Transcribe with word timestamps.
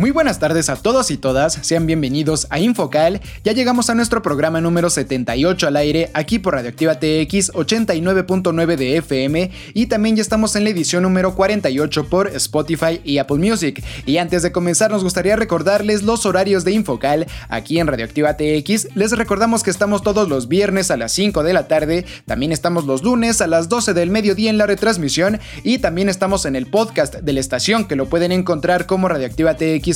Muy 0.00 0.12
buenas 0.12 0.38
tardes 0.38 0.70
a 0.70 0.76
todos 0.76 1.10
y 1.10 1.18
todas, 1.18 1.58
sean 1.60 1.84
bienvenidos 1.84 2.46
a 2.48 2.58
Infocal. 2.58 3.20
Ya 3.44 3.52
llegamos 3.52 3.90
a 3.90 3.94
nuestro 3.94 4.22
programa 4.22 4.58
número 4.62 4.88
78 4.88 5.66
al 5.66 5.76
aire, 5.76 6.10
aquí 6.14 6.38
por 6.38 6.54
Radioactiva 6.54 6.94
TX 6.94 7.52
89.9 7.52 8.76
de 8.76 8.96
FM 8.96 9.50
y 9.74 9.86
también 9.88 10.16
ya 10.16 10.22
estamos 10.22 10.56
en 10.56 10.64
la 10.64 10.70
edición 10.70 11.02
número 11.02 11.34
48 11.34 12.08
por 12.08 12.28
Spotify 12.28 13.02
y 13.04 13.18
Apple 13.18 13.36
Music. 13.36 13.84
Y 14.06 14.16
antes 14.16 14.42
de 14.42 14.52
comenzar 14.52 14.90
nos 14.90 15.04
gustaría 15.04 15.36
recordarles 15.36 16.02
los 16.02 16.24
horarios 16.24 16.64
de 16.64 16.72
Infocal 16.72 17.26
aquí 17.50 17.78
en 17.78 17.86
Radioactiva 17.86 18.38
TX. 18.38 18.96
Les 18.96 19.12
recordamos 19.12 19.62
que 19.62 19.70
estamos 19.70 20.02
todos 20.02 20.30
los 20.30 20.48
viernes 20.48 20.90
a 20.90 20.96
las 20.96 21.12
5 21.12 21.42
de 21.42 21.52
la 21.52 21.68
tarde, 21.68 22.06
también 22.24 22.52
estamos 22.52 22.86
los 22.86 23.02
lunes 23.02 23.42
a 23.42 23.46
las 23.46 23.68
12 23.68 23.92
del 23.92 24.08
mediodía 24.08 24.48
en 24.48 24.56
la 24.56 24.64
retransmisión 24.64 25.40
y 25.62 25.76
también 25.76 26.08
estamos 26.08 26.46
en 26.46 26.56
el 26.56 26.68
podcast 26.68 27.16
de 27.16 27.34
la 27.34 27.40
estación 27.40 27.86
que 27.86 27.96
lo 27.96 28.08
pueden 28.08 28.32
encontrar 28.32 28.86
como 28.86 29.06
Radioactiva 29.06 29.58
TX 29.58 29.89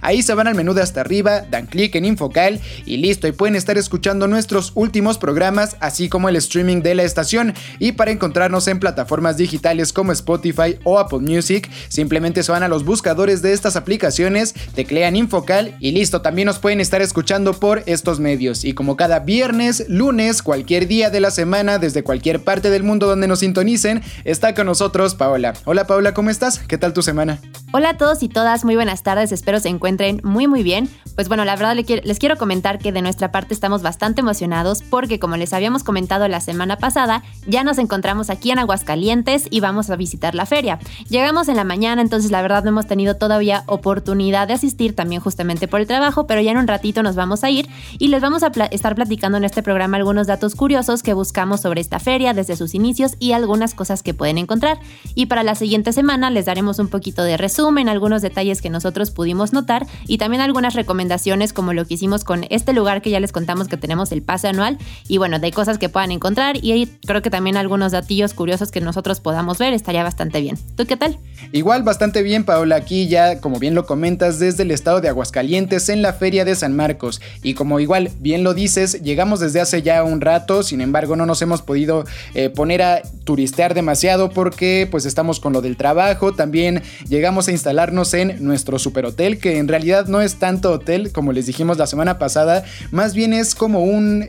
Ahí 0.00 0.22
se 0.22 0.34
van 0.34 0.46
al 0.46 0.54
menú 0.54 0.74
de 0.74 0.82
hasta 0.82 1.00
arriba, 1.00 1.42
dan 1.50 1.66
clic 1.66 1.94
en 1.94 2.04
Infocal 2.04 2.60
y 2.84 2.98
listo. 2.98 3.26
Y 3.26 3.32
pueden 3.32 3.56
estar 3.56 3.78
escuchando 3.78 4.26
nuestros 4.26 4.72
últimos 4.74 5.18
programas, 5.18 5.76
así 5.80 6.08
como 6.08 6.28
el 6.28 6.36
streaming 6.36 6.82
de 6.82 6.94
la 6.94 7.04
estación. 7.04 7.54
Y 7.78 7.92
para 7.92 8.10
encontrarnos 8.10 8.68
en 8.68 8.80
plataformas 8.80 9.36
digitales 9.36 9.92
como 9.92 10.12
Spotify 10.12 10.78
o 10.84 10.98
Apple 10.98 11.20
Music, 11.20 11.70
simplemente 11.88 12.42
se 12.42 12.52
van 12.52 12.62
a 12.62 12.68
los 12.68 12.84
buscadores 12.84 13.42
de 13.42 13.52
estas 13.52 13.76
aplicaciones, 13.76 14.54
teclean 14.74 15.16
Infocal 15.16 15.76
y 15.80 15.92
listo. 15.92 16.22
También 16.22 16.46
nos 16.46 16.58
pueden 16.58 16.80
estar 16.80 17.02
escuchando 17.02 17.54
por 17.54 17.82
estos 17.86 18.20
medios. 18.20 18.64
Y 18.64 18.72
como 18.72 18.96
cada 18.96 19.20
viernes, 19.20 19.84
lunes, 19.88 20.42
cualquier 20.42 20.86
día 20.88 21.10
de 21.10 21.20
la 21.20 21.30
semana, 21.30 21.78
desde 21.78 22.02
cualquier 22.02 22.42
parte 22.42 22.70
del 22.70 22.82
mundo 22.82 23.06
donde 23.06 23.28
nos 23.28 23.40
sintonicen, 23.40 24.02
está 24.24 24.54
con 24.54 24.66
nosotros 24.66 25.14
Paola. 25.14 25.54
Hola 25.64 25.86
Paola, 25.86 26.14
¿cómo 26.14 26.30
estás? 26.30 26.58
¿Qué 26.60 26.78
tal 26.78 26.92
tu 26.92 27.02
semana? 27.02 27.40
Hola 27.70 27.90
a 27.90 27.96
todos 27.98 28.22
y 28.22 28.30
todas 28.30 28.64
muy 28.64 28.76
buenas 28.76 29.02
tardes, 29.02 29.30
espero 29.30 29.60
se 29.60 29.68
encuentren 29.68 30.22
muy 30.24 30.46
muy 30.46 30.62
bien. 30.62 30.88
Pues 31.14 31.28
bueno, 31.28 31.44
la 31.44 31.54
verdad 31.54 31.76
les 31.76 32.18
quiero 32.18 32.38
comentar 32.38 32.78
que 32.78 32.92
de 32.92 33.02
nuestra 33.02 33.30
parte 33.30 33.52
estamos 33.52 33.82
bastante 33.82 34.22
emocionados 34.22 34.82
porque 34.82 35.18
como 35.18 35.36
les 35.36 35.52
habíamos 35.52 35.84
comentado 35.84 36.26
la 36.28 36.40
semana 36.40 36.78
pasada, 36.78 37.24
ya 37.46 37.64
nos 37.64 37.76
encontramos 37.76 38.30
aquí 38.30 38.52
en 38.52 38.58
Aguascalientes 38.58 39.48
y 39.50 39.60
vamos 39.60 39.90
a 39.90 39.96
visitar 39.96 40.34
la 40.34 40.46
feria. 40.46 40.78
Llegamos 41.10 41.48
en 41.48 41.56
la 41.56 41.64
mañana, 41.64 42.00
entonces 42.00 42.30
la 42.30 42.40
verdad 42.40 42.64
no 42.64 42.70
hemos 42.70 42.86
tenido 42.86 43.16
todavía 43.16 43.64
oportunidad 43.66 44.48
de 44.48 44.54
asistir 44.54 44.96
también 44.96 45.20
justamente 45.20 45.68
por 45.68 45.80
el 45.80 45.86
trabajo, 45.86 46.26
pero 46.26 46.40
ya 46.40 46.52
en 46.52 46.58
un 46.58 46.68
ratito 46.68 47.02
nos 47.02 47.16
vamos 47.16 47.44
a 47.44 47.50
ir 47.50 47.68
y 47.98 48.08
les 48.08 48.22
vamos 48.22 48.44
a 48.44 48.52
estar 48.70 48.94
platicando 48.94 49.36
en 49.36 49.44
este 49.44 49.62
programa 49.62 49.98
algunos 49.98 50.26
datos 50.26 50.54
curiosos 50.54 51.02
que 51.02 51.12
buscamos 51.12 51.60
sobre 51.60 51.82
esta 51.82 51.98
feria 51.98 52.32
desde 52.32 52.56
sus 52.56 52.74
inicios 52.74 53.16
y 53.18 53.32
algunas 53.32 53.74
cosas 53.74 54.02
que 54.02 54.14
pueden 54.14 54.38
encontrar. 54.38 54.78
Y 55.14 55.26
para 55.26 55.42
la 55.42 55.54
siguiente 55.54 55.92
semana 55.92 56.30
les 56.30 56.46
daremos 56.46 56.78
un 56.78 56.88
poquito 56.88 57.24
de 57.24 57.36
resumen, 57.36 57.57
algunos 57.88 58.22
detalles 58.22 58.62
que 58.62 58.70
nosotros 58.70 59.10
pudimos 59.10 59.52
notar 59.52 59.86
y 60.06 60.18
también 60.18 60.40
algunas 60.40 60.74
recomendaciones 60.74 61.52
como 61.52 61.72
lo 61.72 61.84
que 61.86 61.94
hicimos 61.94 62.22
con 62.22 62.46
este 62.50 62.72
lugar 62.72 63.02
que 63.02 63.10
ya 63.10 63.18
les 63.18 63.32
contamos 63.32 63.66
que 63.66 63.76
tenemos 63.76 64.12
el 64.12 64.22
pase 64.22 64.48
anual 64.48 64.78
y 65.08 65.18
bueno, 65.18 65.38
de 65.38 65.50
cosas 65.50 65.76
que 65.76 65.88
puedan 65.88 66.12
encontrar 66.12 66.62
y 66.62 66.72
ahí 66.72 66.98
creo 67.04 67.20
que 67.20 67.30
también 67.30 67.56
algunos 67.56 67.92
datillos 67.92 68.32
curiosos 68.32 68.70
que 68.70 68.80
nosotros 68.80 69.20
podamos 69.20 69.58
ver 69.58 69.72
estaría 69.72 70.02
bastante 70.04 70.40
bien. 70.40 70.56
¿Tú 70.76 70.86
qué 70.86 70.96
tal? 70.96 71.18
Igual 71.52 71.82
bastante 71.82 72.22
bien 72.22 72.44
Paola, 72.44 72.76
aquí 72.76 73.08
ya 73.08 73.40
como 73.40 73.58
bien 73.58 73.74
lo 73.74 73.86
comentas 73.86 74.38
desde 74.38 74.62
el 74.62 74.70
estado 74.70 75.00
de 75.00 75.08
Aguascalientes 75.08 75.88
en 75.88 76.00
la 76.00 76.12
feria 76.12 76.44
de 76.44 76.54
San 76.54 76.76
Marcos 76.76 77.20
y 77.42 77.54
como 77.54 77.80
igual 77.80 78.10
bien 78.20 78.44
lo 78.44 78.54
dices, 78.54 79.02
llegamos 79.02 79.40
desde 79.40 79.60
hace 79.60 79.82
ya 79.82 80.04
un 80.04 80.20
rato, 80.20 80.62
sin 80.62 80.80
embargo 80.80 81.16
no 81.16 81.26
nos 81.26 81.42
hemos 81.42 81.62
podido 81.62 82.04
eh, 82.34 82.50
poner 82.50 82.82
a 82.82 83.02
turistear 83.24 83.74
demasiado 83.74 84.30
porque 84.30 84.86
pues 84.90 85.04
estamos 85.06 85.40
con 85.40 85.52
lo 85.52 85.60
del 85.60 85.76
trabajo, 85.76 86.32
también 86.32 86.82
llegamos 87.08 87.47
a 87.48 87.52
instalarnos 87.52 88.14
en 88.14 88.44
nuestro 88.44 88.78
super 88.78 89.06
hotel, 89.06 89.38
que 89.38 89.58
en 89.58 89.68
realidad 89.68 90.06
no 90.06 90.20
es 90.20 90.36
tanto 90.36 90.72
hotel 90.72 91.12
como 91.12 91.32
les 91.32 91.46
dijimos 91.46 91.78
la 91.78 91.86
semana 91.86 92.18
pasada, 92.18 92.64
más 92.90 93.14
bien 93.14 93.32
es 93.32 93.54
como 93.54 93.82
un, 93.82 94.28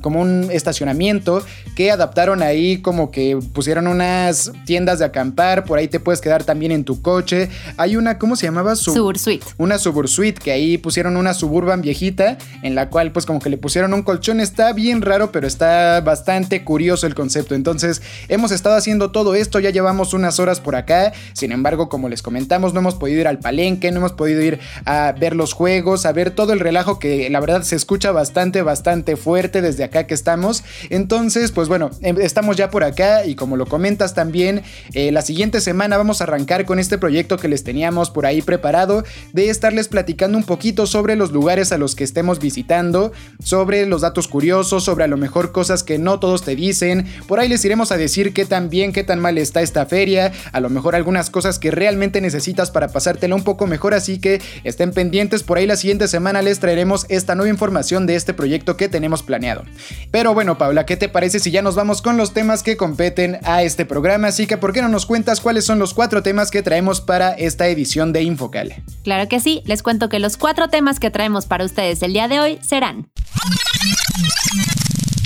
como 0.00 0.20
un 0.20 0.48
estacionamiento 0.50 1.44
que 1.76 1.90
adaptaron 1.90 2.42
ahí, 2.42 2.78
como 2.78 3.10
que 3.10 3.38
pusieron 3.52 3.86
unas 3.86 4.52
tiendas 4.66 4.98
de 4.98 5.04
acampar, 5.04 5.64
por 5.64 5.78
ahí 5.78 5.88
te 5.88 6.00
puedes 6.00 6.20
quedar 6.20 6.44
también 6.44 6.72
en 6.72 6.84
tu 6.84 7.00
coche. 7.02 7.48
Hay 7.76 7.96
una, 7.96 8.18
¿cómo 8.18 8.36
se 8.36 8.46
llamaba? 8.46 8.76
Subursuite. 8.76 9.46
Una 9.58 9.78
Subursuite, 9.78 10.40
que 10.40 10.52
ahí 10.52 10.78
pusieron 10.78 11.16
una 11.16 11.34
Suburban 11.34 11.80
viejita, 11.80 12.38
en 12.62 12.74
la 12.74 12.90
cual 12.90 13.12
pues 13.12 13.26
como 13.26 13.40
que 13.40 13.50
le 13.50 13.58
pusieron 13.58 13.94
un 13.94 14.02
colchón, 14.02 14.40
está 14.40 14.72
bien 14.72 15.02
raro, 15.02 15.32
pero 15.32 15.46
está 15.46 16.00
bastante 16.00 16.64
curioso 16.64 17.06
el 17.06 17.14
concepto. 17.14 17.54
Entonces 17.54 18.02
hemos 18.28 18.50
estado 18.50 18.76
haciendo 18.76 19.10
todo 19.10 19.34
esto, 19.34 19.60
ya 19.60 19.70
llevamos 19.70 20.14
unas 20.14 20.38
horas 20.40 20.60
por 20.60 20.76
acá, 20.76 21.12
sin 21.32 21.52
embargo 21.52 21.88
como 21.88 22.08
les 22.08 22.22
comentamos 22.24 22.74
no 22.74 22.80
hemos 22.80 22.96
podido 22.96 23.20
ir 23.20 23.28
al 23.28 23.38
palenque, 23.38 23.92
no 23.92 23.98
hemos 23.98 24.12
podido 24.12 24.42
ir 24.42 24.58
a 24.84 25.12
ver 25.12 25.36
los 25.36 25.52
juegos, 25.52 26.06
a 26.06 26.12
ver 26.12 26.32
todo 26.32 26.52
el 26.52 26.58
relajo 26.58 26.98
que 26.98 27.30
la 27.30 27.38
verdad 27.38 27.62
se 27.62 27.76
escucha 27.76 28.10
bastante, 28.10 28.62
bastante 28.62 29.14
fuerte 29.16 29.62
desde 29.62 29.84
acá 29.84 30.08
que 30.08 30.14
estamos. 30.14 30.64
Entonces, 30.90 31.52
pues 31.52 31.68
bueno, 31.68 31.90
em, 32.00 32.20
estamos 32.20 32.56
ya 32.56 32.70
por 32.70 32.82
acá 32.82 33.24
y 33.24 33.36
como 33.36 33.56
lo 33.56 33.66
comentas 33.66 34.14
también, 34.14 34.62
eh, 34.94 35.12
la 35.12 35.22
siguiente 35.22 35.60
semana 35.60 35.96
vamos 35.96 36.20
a 36.20 36.24
arrancar 36.24 36.64
con 36.64 36.78
este 36.78 36.98
proyecto 36.98 37.36
que 37.36 37.48
les 37.48 37.62
teníamos 37.62 38.10
por 38.10 38.26
ahí 38.26 38.42
preparado 38.42 39.04
de 39.32 39.50
estarles 39.50 39.88
platicando 39.88 40.38
un 40.38 40.44
poquito 40.44 40.86
sobre 40.86 41.14
los 41.14 41.30
lugares 41.30 41.70
a 41.70 41.78
los 41.78 41.94
que 41.94 42.04
estemos 42.04 42.40
visitando, 42.40 43.12
sobre 43.42 43.86
los 43.86 44.00
datos 44.00 44.26
curiosos, 44.26 44.84
sobre 44.84 45.04
a 45.04 45.08
lo 45.08 45.16
mejor 45.16 45.52
cosas 45.52 45.82
que 45.82 45.98
no 45.98 46.18
todos 46.18 46.42
te 46.42 46.56
dicen. 46.56 47.06
Por 47.28 47.40
ahí 47.40 47.48
les 47.48 47.64
iremos 47.64 47.92
a 47.92 47.96
decir 47.96 48.32
qué 48.32 48.44
tan 48.44 48.70
bien, 48.70 48.92
qué 48.92 49.04
tan 49.04 49.20
mal 49.20 49.38
está 49.38 49.62
esta 49.62 49.86
feria, 49.86 50.32
a 50.52 50.60
lo 50.60 50.70
mejor 50.70 50.94
algunas 50.94 51.30
cosas 51.30 51.58
que 51.58 51.70
realmente 51.70 52.13
necesitas 52.20 52.70
para 52.70 52.88
pasártela 52.88 53.34
un 53.34 53.44
poco 53.44 53.66
mejor, 53.66 53.94
así 53.94 54.18
que 54.18 54.40
estén 54.64 54.92
pendientes, 54.92 55.42
por 55.42 55.58
ahí 55.58 55.66
la 55.66 55.76
siguiente 55.76 56.08
semana 56.08 56.42
les 56.42 56.60
traeremos 56.60 57.06
esta 57.08 57.34
nueva 57.34 57.50
información 57.50 58.06
de 58.06 58.16
este 58.16 58.34
proyecto 58.34 58.76
que 58.76 58.88
tenemos 58.88 59.22
planeado. 59.22 59.64
Pero 60.10 60.34
bueno, 60.34 60.58
Paula, 60.58 60.86
¿qué 60.86 60.96
te 60.96 61.08
parece 61.08 61.38
si 61.38 61.50
ya 61.50 61.62
nos 61.62 61.74
vamos 61.74 62.02
con 62.02 62.16
los 62.16 62.32
temas 62.32 62.62
que 62.62 62.76
competen 62.76 63.38
a 63.44 63.62
este 63.62 63.84
programa? 63.84 64.28
Así 64.28 64.46
que, 64.46 64.56
¿por 64.56 64.72
qué 64.72 64.82
no 64.82 64.88
nos 64.88 65.06
cuentas 65.06 65.40
cuáles 65.40 65.64
son 65.64 65.78
los 65.78 65.94
cuatro 65.94 66.22
temas 66.22 66.50
que 66.50 66.62
traemos 66.62 67.00
para 67.00 67.32
esta 67.32 67.66
edición 67.68 68.12
de 68.12 68.22
Infocal? 68.22 68.74
Claro 69.02 69.28
que 69.28 69.40
sí, 69.40 69.62
les 69.66 69.82
cuento 69.82 70.08
que 70.08 70.18
los 70.18 70.36
cuatro 70.36 70.68
temas 70.68 71.00
que 71.00 71.10
traemos 71.10 71.46
para 71.46 71.64
ustedes 71.64 72.02
el 72.02 72.12
día 72.12 72.28
de 72.28 72.40
hoy 72.40 72.58
serán 72.62 73.08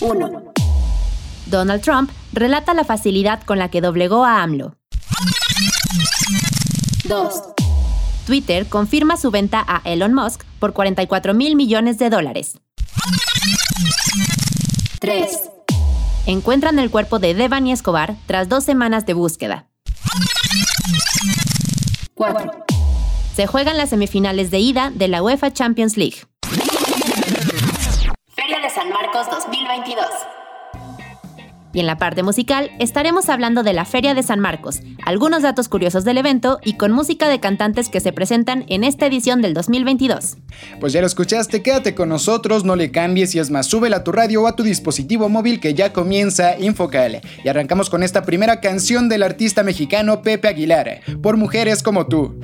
1. 0.01 0.53
Donald 1.47 1.83
Trump 1.83 2.11
relata 2.33 2.75
la 2.75 2.85
facilidad 2.85 3.43
con 3.43 3.59
la 3.59 3.71
que 3.71 3.81
doblegó 3.81 4.25
a 4.25 4.43
AMLO. 4.43 4.75
2. 7.09 7.43
Twitter 8.27 8.67
confirma 8.69 9.17
su 9.17 9.31
venta 9.31 9.65
a 9.67 9.81
Elon 9.85 10.13
Musk 10.13 10.45
por 10.59 10.75
44 10.75 11.33
mil 11.33 11.57
millones 11.57 11.99
de 11.99 12.11
dólares. 12.11 12.61
3. 15.01 15.51
Encuentran 16.27 16.79
el 16.79 16.91
cuerpo 16.91 17.19
de 17.19 17.33
Devani 17.33 17.73
Escobar 17.73 18.17
tras 18.27 18.51
dos 18.51 18.65
semanas 18.65 19.07
de 19.07 19.15
búsqueda. 19.15 19.67
4. 22.15 22.65
Se 23.35 23.47
juegan 23.47 23.79
las 23.79 23.91
semifinales 23.91 24.51
de 24.51 24.59
ida 24.59 24.91
de 24.95 25.09
la 25.09 25.23
UEFA 25.23 25.53
Champions 25.53 25.97
League. 25.97 26.19
Feria 28.35 28.61
de 28.61 28.69
San 28.69 28.91
Marcos 28.91 29.31
2022. 29.31 30.05
Y 31.79 31.81
en 31.81 31.87
la 31.87 31.97
parte 31.97 32.25
musical 32.25 32.73
estaremos 32.81 33.29
hablando 33.29 33.63
de 33.63 33.73
la 33.73 33.85
Feria 33.85 34.13
de 34.13 34.25
San 34.25 34.41
Marcos, 34.41 34.81
algunos 35.05 35.43
datos 35.43 35.69
curiosos 35.69 36.03
del 36.03 36.19
evento 36.19 36.59
y 36.65 36.73
con 36.73 36.91
música 36.91 37.29
de 37.29 37.39
cantantes 37.39 37.89
que 37.89 38.01
se 38.01 38.13
presentan 38.13 38.65
en 38.67 38.83
esta 38.83 39.07
edición 39.07 39.43
del 39.43 39.55
2022. 39.55 40.39
Pues 40.81 40.93
ya 40.93 41.01
lo 41.01 41.07
escuchaste, 41.07 41.63
quédate 41.63 41.95
con 41.95 42.09
nosotros, 42.09 42.65
no 42.65 42.75
le 42.75 42.91
cambies 42.91 43.33
y 43.37 43.39
es 43.39 43.53
más, 43.53 43.69
súbela 43.69 43.99
a 43.99 44.03
tu 44.03 44.11
radio 44.11 44.43
o 44.43 44.49
a 44.49 44.57
tu 44.57 44.65
dispositivo 44.65 45.29
móvil 45.29 45.61
que 45.61 45.75
ya 45.75 45.93
comienza 45.93 46.59
Infocal. 46.59 47.21
Y 47.45 47.49
arrancamos 47.49 47.91
con 47.91 48.03
esta 48.03 48.23
primera 48.23 48.61
canción 48.61 49.09
del 49.09 49.23
artista 49.23 49.63
mexicano 49.63 50.23
Pepe 50.23 50.49
Aguilar, 50.49 51.03
por 51.23 51.37
mujeres 51.37 51.85
como 51.85 52.09
tú. 52.09 52.41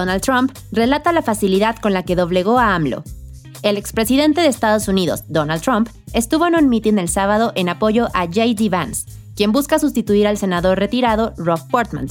Donald 0.00 0.22
Trump 0.22 0.56
relata 0.72 1.12
la 1.12 1.20
facilidad 1.20 1.76
con 1.76 1.92
la 1.92 2.04
que 2.04 2.16
doblegó 2.16 2.58
a 2.58 2.74
AMLO. 2.74 3.04
El 3.62 3.76
expresidente 3.76 4.40
de 4.40 4.46
Estados 4.46 4.88
Unidos, 4.88 5.24
Donald 5.28 5.60
Trump, 5.60 5.90
estuvo 6.14 6.46
en 6.46 6.54
un 6.54 6.70
mitin 6.70 6.98
el 6.98 7.10
sábado 7.10 7.52
en 7.54 7.68
apoyo 7.68 8.08
a 8.14 8.24
J.D. 8.24 8.70
Vance, 8.70 9.04
quien 9.36 9.52
busca 9.52 9.78
sustituir 9.78 10.26
al 10.26 10.38
senador 10.38 10.78
retirado 10.78 11.34
Rob 11.36 11.60
Portman. 11.70 12.08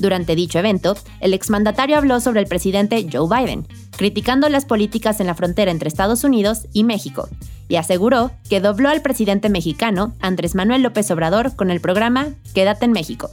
Durante 0.00 0.34
dicho 0.34 0.58
evento, 0.58 0.96
el 1.20 1.32
exmandatario 1.32 1.96
habló 1.96 2.18
sobre 2.18 2.40
el 2.40 2.48
presidente 2.48 3.06
Joe 3.10 3.28
Biden, 3.28 3.68
criticando 3.96 4.48
las 4.48 4.64
políticas 4.64 5.20
en 5.20 5.28
la 5.28 5.36
frontera 5.36 5.70
entre 5.70 5.88
Estados 5.88 6.24
Unidos 6.24 6.66
y 6.72 6.82
México, 6.82 7.28
y 7.68 7.76
aseguró 7.76 8.32
que 8.50 8.60
dobló 8.60 8.88
al 8.88 9.02
presidente 9.02 9.48
mexicano, 9.48 10.12
Andrés 10.18 10.56
Manuel 10.56 10.82
López 10.82 11.08
Obrador, 11.12 11.54
con 11.54 11.70
el 11.70 11.80
programa 11.80 12.30
Quédate 12.52 12.84
en 12.86 12.92
México. 12.92 13.30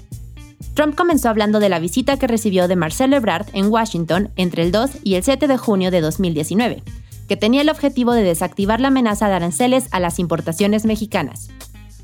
Trump 0.74 0.96
comenzó 0.96 1.30
hablando 1.30 1.60
de 1.60 1.70
la 1.70 1.80
visita 1.80 2.18
que 2.18 2.28
recibió 2.28 2.68
de 2.68 2.76
Marcelo 2.76 3.16
Ebrard 3.16 3.48
en 3.54 3.68
Washington 3.68 4.32
entre 4.36 4.64
el 4.64 4.72
2 4.72 4.92
y 5.04 5.16
el 5.16 5.24
7 5.24 5.48
de 5.48 5.58
junio 5.58 5.92
de 5.92 6.02
2019, 6.02 6.84
que 7.28 7.38
tenía 7.38 7.62
el 7.62 7.70
objetivo 7.70 8.14
de 8.14 8.24
desactivar 8.24 8.82
la 8.82 8.90
amenaza 8.90 9.28
de 9.28 9.36
aranceles 9.36 9.88
a 9.92 10.00
las 10.00 10.20
importaciones 10.20 10.86
mexicanas. 10.86 11.50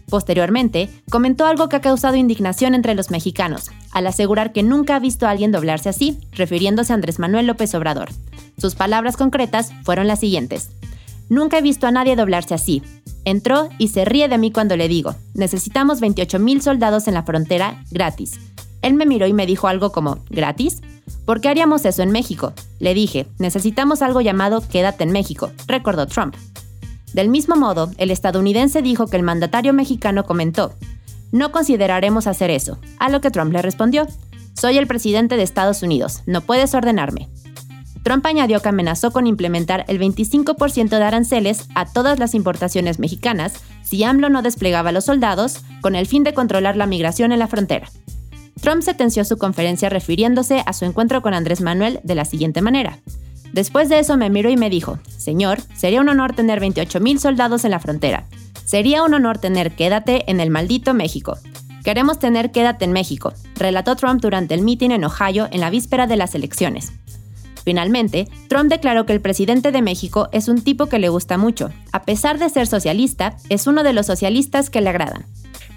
Posteriormente, 0.09 0.89
comentó 1.09 1.45
algo 1.45 1.69
que 1.69 1.77
ha 1.77 1.81
causado 1.81 2.17
indignación 2.17 2.75
entre 2.75 2.95
los 2.95 3.11
mexicanos, 3.11 3.71
al 3.91 4.07
asegurar 4.07 4.51
que 4.51 4.61
nunca 4.61 4.97
ha 4.97 4.99
visto 4.99 5.25
a 5.25 5.29
alguien 5.29 5.53
doblarse 5.53 5.87
así, 5.87 6.19
refiriéndose 6.33 6.91
a 6.91 6.95
Andrés 6.95 7.17
Manuel 7.17 7.47
López 7.47 7.73
Obrador. 7.75 8.09
Sus 8.57 8.75
palabras 8.75 9.15
concretas 9.15 9.71
fueron 9.83 10.07
las 10.07 10.19
siguientes. 10.19 10.69
Nunca 11.29 11.59
he 11.59 11.61
visto 11.61 11.87
a 11.87 11.91
nadie 11.91 12.17
doblarse 12.17 12.53
así. 12.53 12.83
Entró 13.23 13.69
y 13.77 13.87
se 13.87 14.03
ríe 14.03 14.27
de 14.27 14.37
mí 14.37 14.51
cuando 14.51 14.75
le 14.75 14.89
digo, 14.89 15.15
necesitamos 15.33 16.01
28 16.01 16.39
mil 16.39 16.61
soldados 16.61 17.07
en 17.07 17.13
la 17.13 17.23
frontera 17.23 17.81
gratis. 17.89 18.37
Él 18.81 18.93
me 18.93 19.05
miró 19.05 19.27
y 19.27 19.33
me 19.33 19.45
dijo 19.45 19.67
algo 19.67 19.91
como, 19.91 20.19
¿gratis? 20.29 20.81
¿Por 21.25 21.41
qué 21.41 21.49
haríamos 21.49 21.85
eso 21.85 22.01
en 22.01 22.11
México? 22.11 22.53
Le 22.79 22.93
dije, 22.93 23.27
necesitamos 23.37 24.01
algo 24.01 24.21
llamado 24.21 24.61
Quédate 24.67 25.03
en 25.03 25.11
México, 25.11 25.51
recordó 25.67 26.07
Trump. 26.07 26.35
Del 27.13 27.29
mismo 27.29 27.55
modo, 27.55 27.91
el 27.97 28.09
estadounidense 28.09 28.81
dijo 28.81 29.07
que 29.07 29.17
el 29.17 29.23
mandatario 29.23 29.73
mexicano 29.73 30.23
comentó, 30.23 30.73
no 31.31 31.51
consideraremos 31.51 32.27
hacer 32.27 32.49
eso, 32.49 32.77
a 32.99 33.09
lo 33.09 33.21
que 33.21 33.31
Trump 33.31 33.53
le 33.53 33.61
respondió, 33.61 34.07
soy 34.53 34.77
el 34.77 34.87
presidente 34.87 35.37
de 35.37 35.43
Estados 35.43 35.81
Unidos, 35.81 36.23
no 36.25 36.41
puedes 36.41 36.73
ordenarme. 36.73 37.29
Trump 38.03 38.25
añadió 38.25 38.61
que 38.61 38.69
amenazó 38.69 39.11
con 39.11 39.27
implementar 39.27 39.85
el 39.87 39.99
25% 39.99 40.89
de 40.89 41.03
aranceles 41.03 41.67
a 41.75 41.85
todas 41.85 42.17
las 42.19 42.33
importaciones 42.33 42.99
mexicanas 42.99 43.53
si 43.83 44.03
AMLO 44.03 44.29
no 44.29 44.41
desplegaba 44.41 44.91
los 44.91 45.05
soldados 45.05 45.61
con 45.81 45.95
el 45.95 46.07
fin 46.07 46.23
de 46.23 46.33
controlar 46.33 46.75
la 46.75 46.87
migración 46.87 47.31
en 47.31 47.39
la 47.39 47.47
frontera. 47.47 47.89
Trump 48.61 48.83
sentenció 48.83 49.25
su 49.25 49.37
conferencia 49.37 49.89
refiriéndose 49.89 50.63
a 50.65 50.73
su 50.73 50.85
encuentro 50.85 51.21
con 51.21 51.33
Andrés 51.33 51.61
Manuel 51.61 51.99
de 52.03 52.15
la 52.15 52.25
siguiente 52.25 52.61
manera. 52.61 52.99
Después 53.53 53.89
de 53.89 53.99
eso 53.99 54.17
me 54.17 54.29
miró 54.29 54.49
y 54.49 54.55
me 54.55 54.69
dijo, 54.69 54.99
Señor, 55.17 55.59
sería 55.75 55.99
un 55.99 56.09
honor 56.09 56.33
tener 56.33 56.59
28 56.59 56.99
mil 56.99 57.19
soldados 57.19 57.65
en 57.65 57.71
la 57.71 57.79
frontera. 57.79 58.27
Sería 58.63 59.03
un 59.03 59.13
honor 59.13 59.39
tener 59.39 59.75
Quédate 59.75 60.29
en 60.31 60.39
el 60.39 60.51
maldito 60.51 60.93
México. 60.93 61.37
Queremos 61.83 62.19
tener 62.19 62.51
Quédate 62.51 62.85
en 62.85 62.93
México, 62.93 63.33
relató 63.55 63.95
Trump 63.95 64.21
durante 64.21 64.53
el 64.53 64.61
mitin 64.61 64.91
en 64.91 65.03
Ohio 65.03 65.49
en 65.51 65.59
la 65.59 65.71
víspera 65.71 66.05
de 66.05 66.15
las 66.15 66.35
elecciones. 66.35 66.93
Finalmente, 67.63 68.27
Trump 68.47 68.69
declaró 68.69 69.05
que 69.05 69.13
el 69.13 69.21
presidente 69.21 69.71
de 69.71 69.81
México 69.81 70.29
es 70.31 70.47
un 70.47 70.61
tipo 70.61 70.87
que 70.87 70.99
le 70.99 71.09
gusta 71.09 71.37
mucho. 71.37 71.71
A 71.91 72.03
pesar 72.03 72.39
de 72.39 72.49
ser 72.49 72.67
socialista, 72.67 73.37
es 73.49 73.67
uno 73.67 73.83
de 73.83 73.93
los 73.93 74.05
socialistas 74.05 74.69
que 74.69 74.81
le 74.81 74.89
agradan. 74.89 75.25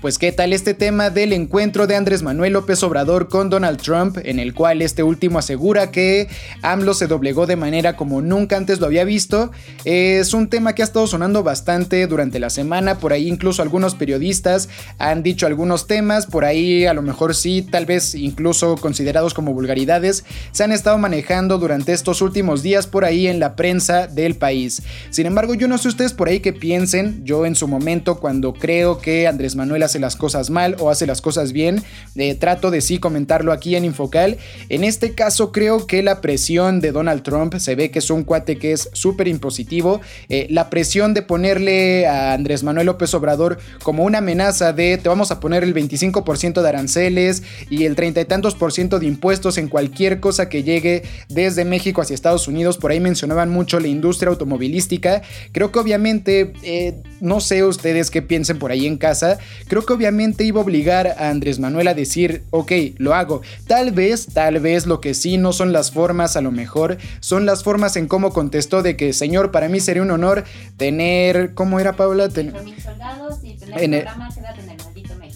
Pues 0.04 0.18
qué 0.18 0.32
tal 0.32 0.52
este 0.52 0.74
tema 0.74 1.08
del 1.08 1.32
encuentro 1.32 1.86
de 1.86 1.96
Andrés 1.96 2.22
Manuel 2.22 2.52
López 2.52 2.82
Obrador 2.82 3.30
con 3.30 3.48
Donald 3.48 3.80
Trump, 3.80 4.18
en 4.22 4.38
el 4.38 4.52
cual 4.52 4.82
este 4.82 5.02
último 5.02 5.38
asegura 5.38 5.90
que 5.90 6.28
AMLO 6.60 6.92
se 6.92 7.06
doblegó 7.06 7.46
de 7.46 7.56
manera 7.56 7.96
como 7.96 8.20
nunca 8.20 8.58
antes 8.58 8.80
lo 8.80 8.86
había 8.86 9.04
visto. 9.04 9.50
Es 9.86 10.34
un 10.34 10.50
tema 10.50 10.74
que 10.74 10.82
ha 10.82 10.84
estado 10.84 11.06
sonando 11.06 11.42
bastante 11.42 12.06
durante 12.06 12.38
la 12.38 12.50
semana, 12.50 12.98
por 12.98 13.14
ahí 13.14 13.26
incluso 13.26 13.62
algunos 13.62 13.94
periodistas 13.94 14.68
han 14.98 15.22
dicho 15.22 15.46
algunos 15.46 15.86
temas, 15.86 16.26
por 16.26 16.44
ahí 16.44 16.84
a 16.84 16.92
lo 16.92 17.00
mejor 17.00 17.34
sí, 17.34 17.62
tal 17.62 17.86
vez 17.86 18.14
incluso 18.14 18.76
considerados 18.76 19.32
como 19.32 19.54
vulgaridades, 19.54 20.26
se 20.52 20.64
han 20.64 20.72
estado 20.72 20.98
manejando 20.98 21.56
durante 21.56 21.73
estos 21.86 22.22
últimos 22.22 22.62
días 22.62 22.86
por 22.86 23.04
ahí 23.04 23.26
en 23.26 23.40
la 23.40 23.56
prensa 23.56 24.06
del 24.06 24.36
país. 24.36 24.82
Sin 25.10 25.26
embargo, 25.26 25.54
yo 25.54 25.68
no 25.68 25.78
sé 25.78 25.88
ustedes 25.88 26.12
por 26.12 26.28
ahí 26.28 26.40
que 26.40 26.52
piensen, 26.52 27.24
yo 27.24 27.46
en 27.46 27.54
su 27.54 27.68
momento 27.68 28.20
cuando 28.20 28.52
creo 28.52 28.98
que 28.98 29.26
Andrés 29.26 29.56
Manuel 29.56 29.82
hace 29.82 29.98
las 29.98 30.16
cosas 30.16 30.50
mal 30.50 30.76
o 30.78 30.90
hace 30.90 31.06
las 31.06 31.20
cosas 31.20 31.52
bien. 31.52 31.82
Eh, 32.16 32.34
trato 32.34 32.70
de 32.70 32.80
sí 32.80 32.98
comentarlo 32.98 33.52
aquí 33.52 33.76
en 33.76 33.84
Infocal. 33.84 34.38
En 34.68 34.84
este 34.84 35.14
caso 35.14 35.52
creo 35.52 35.86
que 35.86 36.02
la 36.02 36.20
presión 36.20 36.80
de 36.80 36.92
Donald 36.92 37.22
Trump 37.22 37.54
se 37.56 37.74
ve 37.74 37.90
que 37.90 37.98
es 37.98 38.10
un 38.10 38.24
cuate 38.24 38.56
que 38.58 38.72
es 38.72 38.90
súper 38.92 39.28
impositivo. 39.28 40.00
Eh, 40.28 40.46
la 40.50 40.70
presión 40.70 41.14
de 41.14 41.22
ponerle 41.22 42.06
a 42.06 42.32
Andrés 42.32 42.62
Manuel 42.62 42.86
López 42.86 43.12
Obrador 43.14 43.58
como 43.82 44.04
una 44.04 44.18
amenaza 44.18 44.72
de 44.72 44.98
te 44.98 45.08
vamos 45.08 45.30
a 45.30 45.40
poner 45.40 45.64
el 45.64 45.74
25% 45.74 46.62
de 46.62 46.68
aranceles 46.68 47.42
y 47.70 47.84
el 47.84 47.96
30 47.96 48.20
y 48.20 48.24
tantos 48.24 48.54
por 48.54 48.72
ciento 48.72 48.98
de 48.98 49.06
impuestos 49.06 49.58
en 49.58 49.68
cualquier 49.68 50.20
cosa 50.20 50.48
que 50.48 50.62
llegue 50.62 51.02
desde 51.28 51.63
México 51.64 52.00
hacia 52.00 52.14
Estados 52.14 52.48
Unidos. 52.48 52.78
Por 52.78 52.90
ahí 52.90 53.00
mencionaban 53.00 53.50
mucho 53.50 53.80
la 53.80 53.88
industria 53.88 54.30
automovilística. 54.30 55.22
Creo 55.52 55.72
que 55.72 55.78
obviamente, 55.78 56.52
eh, 56.62 56.94
no 57.20 57.40
sé 57.40 57.64
ustedes 57.64 58.10
qué 58.10 58.22
piensen 58.22 58.58
por 58.58 58.70
ahí 58.70 58.86
en 58.86 58.96
casa. 58.96 59.38
Creo 59.68 59.84
que 59.84 59.92
obviamente 59.92 60.44
iba 60.44 60.60
a 60.60 60.64
obligar 60.64 61.08
a 61.18 61.30
Andrés 61.30 61.58
Manuel 61.58 61.88
a 61.88 61.94
decir, 61.94 62.42
ok, 62.50 62.72
lo 62.98 63.14
hago. 63.14 63.42
Tal 63.66 63.92
vez, 63.92 64.26
tal 64.32 64.60
vez 64.60 64.86
lo 64.86 65.00
que 65.00 65.14
sí 65.14 65.36
no 65.36 65.52
son 65.52 65.72
las 65.72 65.90
formas, 65.90 66.36
a 66.36 66.40
lo 66.40 66.50
mejor 66.50 66.98
son 67.20 67.46
las 67.46 67.62
formas 67.62 67.96
en 67.96 68.06
cómo 68.06 68.32
contestó 68.32 68.82
de 68.82 68.96
que, 68.96 69.12
señor, 69.12 69.50
para 69.50 69.68
mí 69.68 69.80
sería 69.80 70.02
un 70.02 70.10
honor 70.10 70.44
tener, 70.76 71.54
¿cómo 71.54 71.80
era 71.80 71.94
Paula? 71.94 72.28
Ten... 72.28 72.52
soldados 72.82 73.38
y 73.42 73.54
tener 73.54 73.82
en 73.82 73.90
programa, 73.92 74.28
el... 74.28 74.63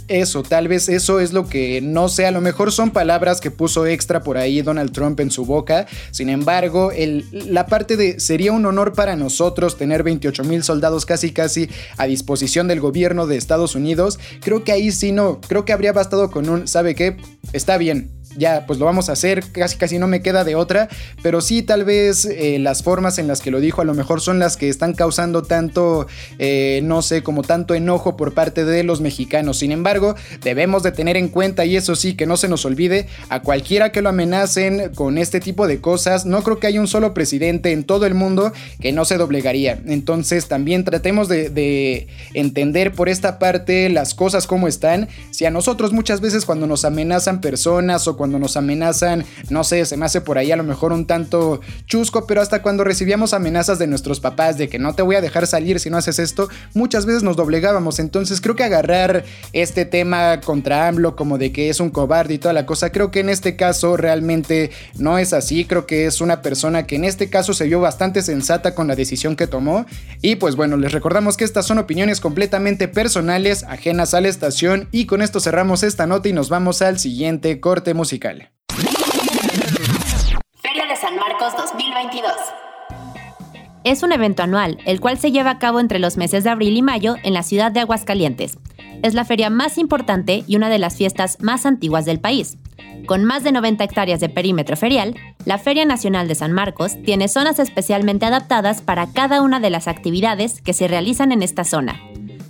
Eso, 0.08 0.42
tal 0.42 0.68
vez 0.68 0.88
eso 0.88 1.20
es 1.20 1.34
lo 1.34 1.46
que 1.48 1.80
no 1.82 2.08
sé, 2.08 2.26
a 2.26 2.30
lo 2.30 2.40
mejor 2.40 2.72
son 2.72 2.90
palabras 2.90 3.42
que 3.42 3.50
puso 3.50 3.86
extra 3.86 4.22
por 4.22 4.38
ahí 4.38 4.62
Donald 4.62 4.90
Trump 4.92 5.20
en 5.20 5.30
su 5.30 5.44
boca. 5.44 5.86
Sin 6.10 6.30
embargo, 6.30 6.92
el, 6.92 7.26
la 7.30 7.66
parte 7.66 7.98
de 7.98 8.18
sería 8.18 8.52
un 8.52 8.64
honor 8.64 8.94
para 8.94 9.16
nosotros 9.16 9.76
tener 9.76 10.02
28 10.02 10.44
mil 10.44 10.62
soldados 10.62 11.04
casi 11.04 11.32
casi 11.32 11.68
a 11.98 12.06
disposición 12.06 12.68
del 12.68 12.80
gobierno 12.80 13.26
de 13.26 13.36
Estados 13.36 13.74
Unidos, 13.74 14.18
creo 14.40 14.64
que 14.64 14.72
ahí 14.72 14.92
sí 14.92 15.12
no, 15.12 15.40
creo 15.46 15.64
que 15.64 15.72
habría 15.72 15.92
bastado 15.92 16.30
con 16.30 16.48
un, 16.48 16.66
¿sabe 16.66 16.94
qué? 16.94 17.18
Está 17.52 17.76
bien, 17.76 18.10
ya 18.37 18.66
pues 18.66 18.78
lo 18.78 18.85
vamos 18.85 19.08
a 19.08 19.12
hacer, 19.12 19.44
casi 19.52 19.76
casi 19.76 19.99
no 19.99 20.06
me 20.06 20.23
queda 20.23 20.44
de 20.44 20.54
otra, 20.54 20.88
pero 21.23 21.40
sí 21.40 21.62
tal 21.62 21.85
vez 21.85 22.25
eh, 22.25 22.58
las 22.58 22.82
formas 22.82 23.18
en 23.18 23.26
las 23.26 23.40
que 23.40 23.50
lo 23.50 23.61
dijo 23.61 23.82
a 23.82 23.85
lo 23.85 23.94
mejor 23.94 24.20
son 24.20 24.38
las 24.38 24.56
que 24.56 24.68
están 24.68 24.92
causando 24.92 25.42
tanto, 25.42 26.06
eh, 26.38 26.80
no 26.85 27.02
sé, 27.02 27.23
como 27.23 27.42
tanto 27.42 27.75
enojo 27.75 28.16
por 28.16 28.35
parte 28.35 28.64
de 28.64 28.82
los 28.82 29.00
mexicanos. 29.00 29.58
Sin 29.58 29.73
embargo, 29.73 30.14
debemos 30.42 30.82
de 30.82 30.92
tener 30.92 31.16
en 31.16 31.28
cuenta, 31.28 31.64
y 31.64 31.76
eso 31.76 31.97
sí, 31.97 32.14
que 32.14 32.26
no 32.26 32.37
se 32.37 32.49
nos 32.49 32.64
olvide, 32.64 33.06
a 33.28 33.40
cualquiera 33.40 33.92
que 33.92 34.02
lo 34.02 34.11
amenacen 34.11 34.92
con 34.94 35.18
este 35.18 35.40
tipo 35.40 35.66
de 35.66 35.80
cosas, 35.80 36.26
no 36.26 36.42
creo 36.42 36.58
que 36.58 36.66
haya 36.66 36.80
un 36.80 36.88
solo 36.88 37.14
presidente 37.14 37.73
en 37.73 37.85
todo 37.85 38.06
el 38.06 38.14
mundo 38.14 38.52
que 38.80 38.92
no 38.92 39.04
se 39.04 39.16
doblegaría. 39.16 39.80
Entonces 39.87 40.49
también 40.49 40.85
tratemos 40.85 41.28
de, 41.28 41.50
de 41.50 42.08
entender 42.35 42.92
por 42.92 43.08
esta 43.08 43.38
parte 43.38 43.88
las 43.88 44.14
cosas 44.14 44.47
como 44.47 44.68
están. 44.68 45.08
Si 45.30 45.44
a 45.44 45.50
nosotros 45.50 45.92
muchas 45.92 46.20
veces 46.20 46.44
cuando 46.44 46.66
nos 46.66 46.85
amenazan 46.85 47.40
personas 47.40 48.06
o 48.06 48.16
cuando 48.16 48.27
cuando 48.28 48.40
nos 48.40 48.58
amenazan, 48.58 49.25
no 49.49 49.64
sé, 49.64 49.87
se 49.87 49.97
me 49.97 50.04
hace 50.04 50.20
por 50.20 50.37
ahí 50.37 50.52
a 50.52 50.56
lo 50.56 50.62
mejor 50.62 50.92
un 50.92 51.06
tanto 51.06 51.62
chusco, 51.87 52.26
pero 52.26 52.42
hasta 52.42 52.61
cuando 52.61 52.85
recibíamos 52.85 53.32
amenazas 53.32 53.78
de 53.78 53.87
nuestros 53.87 54.20
papás 54.20 54.58
de 54.58 54.68
que 54.68 54.78
no 54.78 54.94
te 54.94 55.00
voy 55.00 55.16
a 55.16 55.23
dejar 55.23 55.47
salir 55.47 55.80
si 55.80 55.88
no 55.88 55.97
haces 55.97 56.18
esto, 56.18 56.50
muchas 56.75 57.06
veces 57.06 57.23
nos 57.23 57.37
doblegábamos. 57.37 57.99
Entonces 58.00 58.42
creo 58.42 58.54
que 58.54 58.64
agarrar 58.64 59.25
este 59.54 59.87
tema 59.87 60.42
contra 60.42 60.88
AMLO 60.88 61.16
como 61.16 61.38
de 61.38 61.52
que 61.52 61.70
es 61.70 61.80
un 61.80 61.88
cobarde 61.88 62.35
y 62.35 62.38
toda 62.38 62.52
la 62.52 62.66
cosa, 62.66 62.92
creo 62.92 63.11
que 63.11 63.20
en 63.20 63.30
este 63.30 63.56
caso 63.56 63.97
realmente 63.97 64.73
no 64.99 65.18
es 65.18 65.32
así. 65.32 65.64
Creo 65.64 65.87
que 65.87 66.04
es 66.04 66.20
una 66.20 66.42
persona 66.42 66.87
que 66.87 66.97
en 66.97 67.04
este 67.04 67.30
caso 67.30 67.54
se 67.54 67.64
vio 67.64 67.80
bastante 67.80 68.20
sensata 68.20 68.75
con 68.75 68.88
la 68.88 68.94
decisión 68.94 69.37
que 69.37 69.47
tomó. 69.47 69.87
Y 70.20 70.37
pues 70.37 70.54
bueno, 70.54 70.76
les 70.76 70.92
recordamos 70.92 71.38
que 71.38 71.44
estas 71.44 71.64
son 71.64 71.78
opiniones 71.78 72.20
completamente 72.20 72.88
personales, 72.88 73.64
ajenas 73.64 74.12
a 74.12 74.20
la 74.20 74.28
estación. 74.28 74.88
Y 74.92 75.06
con 75.06 75.23
esto 75.23 75.40
cerramos 75.40 75.82
esta 75.82 76.06
nota 76.06 76.28
y 76.28 76.35
nos 76.35 76.50
vamos 76.50 76.82
al 76.82 76.99
siguiente 76.99 77.58
corte 77.61 77.94
musical. 77.94 78.07
Feria 80.62 80.86
de 80.86 80.96
San 80.96 81.16
Marcos 81.16 81.56
2022 81.56 82.32
es 83.84 84.02
un 84.02 84.12
evento 84.12 84.42
anual, 84.42 84.78
el 84.84 85.00
cual 85.00 85.18
se 85.18 85.30
lleva 85.30 85.50
a 85.50 85.58
cabo 85.58 85.80
entre 85.80 85.98
los 85.98 86.16
meses 86.16 86.44
de 86.44 86.50
abril 86.50 86.76
y 86.76 86.82
mayo 86.82 87.16
en 87.22 87.32
la 87.32 87.42
ciudad 87.42 87.72
de 87.72 87.80
Aguascalientes. 87.80 88.58
Es 89.02 89.14
la 89.14 89.24
feria 89.24 89.48
más 89.48 89.78
importante 89.78 90.44
y 90.46 90.56
una 90.56 90.68
de 90.68 90.78
las 90.78 90.96
fiestas 90.96 91.38
más 91.40 91.64
antiguas 91.64 92.04
del 92.04 92.20
país. 92.20 92.58
Con 93.06 93.24
más 93.24 93.44
de 93.44 93.52
90 93.52 93.84
hectáreas 93.84 94.20
de 94.20 94.28
perímetro 94.28 94.76
ferial, 94.76 95.14
la 95.44 95.56
Feria 95.56 95.86
Nacional 95.86 96.28
de 96.28 96.34
San 96.34 96.52
Marcos 96.52 97.00
tiene 97.04 97.28
zonas 97.28 97.58
especialmente 97.58 98.26
adaptadas 98.26 98.82
para 98.82 99.10
cada 99.12 99.40
una 99.40 99.60
de 99.60 99.70
las 99.70 99.88
actividades 99.88 100.60
que 100.60 100.74
se 100.74 100.88
realizan 100.88 101.32
en 101.32 101.42
esta 101.42 101.64
zona. 101.64 101.98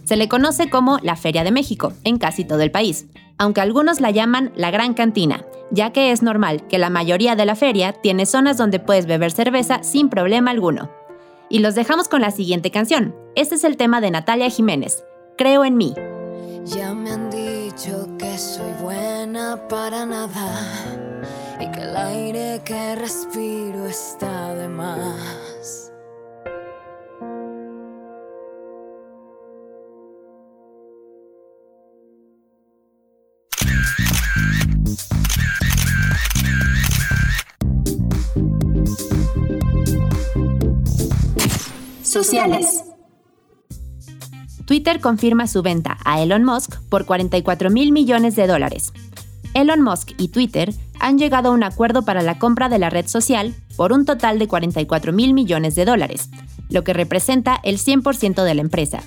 Se 0.09 0.17
le 0.17 0.27
conoce 0.27 0.71
como 0.71 0.99
la 1.03 1.17
Feria 1.17 1.45
de 1.45 1.51
México 1.51 1.93
en 2.03 2.17
casi 2.17 2.43
todo 2.43 2.63
el 2.63 2.71
país, 2.71 3.09
aunque 3.37 3.61
algunos 3.61 4.01
la 4.01 4.11
llaman 4.11 4.53
la 4.57 4.71
Gran 4.71 4.95
Cantina, 4.95 5.45
ya 5.71 5.93
que 5.93 6.13
es 6.13 6.23
normal 6.23 6.67
que 6.67 6.79
la 6.79 6.89
mayoría 6.89 7.37
de 7.37 7.45
la 7.45 7.55
feria 7.55 7.93
tiene 7.93 8.25
zonas 8.25 8.57
donde 8.57 8.81
puedes 8.81 9.05
beber 9.05 9.33
cerveza 9.33 9.83
sin 9.83 10.09
problema 10.09 10.51
alguno. 10.51 10.91
Y 11.51 11.59
los 11.59 11.75
dejamos 11.75 12.09
con 12.09 12.23
la 12.23 12.31
siguiente 12.31 12.71
canción. 12.71 13.15
Este 13.37 13.57
es 13.57 13.65
el 13.65 13.77
tema 13.77 14.01
de 14.01 14.11
Natalia 14.11 14.49
Jiménez, 14.49 15.05
Creo 15.37 15.63
en 15.67 15.77
mí. 15.77 15.95
Ya 16.65 16.95
me 16.95 17.11
han 17.11 17.29
dicho 17.29 18.09
que 18.19 18.39
soy 18.39 18.73
buena 18.81 19.61
para 19.69 20.07
nada 20.07 21.05
y 21.61 21.71
que 21.71 21.83
el 21.83 21.95
aire 21.95 22.63
que 22.65 22.95
respiro 22.95 23.87
está 23.87 24.55
de 24.55 24.69
más. 24.69 25.48
Twitter 44.67 45.01
confirma 45.01 45.47
su 45.47 45.63
venta 45.63 45.99
a 46.05 46.21
Elon 46.21 46.45
Musk 46.45 46.81
por 46.89 47.07
44 47.07 47.71
mil 47.71 47.93
millones 47.93 48.37
de 48.37 48.47
dólares. 48.47 48.93
Elon 49.55 49.83
Musk 49.83 50.11
y 50.19 50.29
Twitter 50.29 50.75
han 51.01 51.19
llegado 51.19 51.49
a 51.49 51.53
un 51.53 51.63
acuerdo 51.63 52.03
para 52.03 52.23
la 52.23 52.39
compra 52.39 52.69
de 52.69 52.79
la 52.79 52.91
red 52.91 53.07
social 53.07 53.55
por 53.77 53.93
un 53.93 54.05
total 54.05 54.39
de 54.39 54.49
44 54.49 55.13
mil 55.13 55.33
millones 55.33 55.75
de 55.75 55.85
dólares, 55.85 56.29
lo 56.69 56.85
que 56.85 56.93
representa 56.93 57.59
el 57.63 57.79
100% 57.79 58.43
de 58.43 58.55
la 58.55 58.61
empresa, 58.61 59.01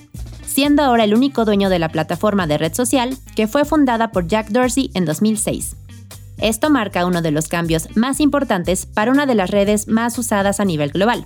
siendo 0.46 0.82
ahora 0.82 1.04
el 1.04 1.14
único 1.14 1.44
dueño 1.44 1.68
de 1.68 1.78
la 1.78 1.90
plataforma 1.90 2.46
de 2.46 2.58
red 2.58 2.74
social 2.74 3.16
que 3.36 3.46
fue 3.46 3.64
fundada 3.64 4.10
por 4.10 4.26
Jack 4.26 4.48
Dorsey 4.48 4.90
en 4.94 5.04
2006. 5.04 5.76
Esto 6.38 6.70
marca 6.70 7.06
uno 7.06 7.22
de 7.22 7.30
los 7.30 7.48
cambios 7.48 7.94
más 7.94 8.20
importantes 8.20 8.86
para 8.86 9.12
una 9.12 9.26
de 9.26 9.34
las 9.34 9.50
redes 9.50 9.86
más 9.86 10.18
usadas 10.18 10.58
a 10.58 10.64
nivel 10.64 10.90
global. 10.90 11.24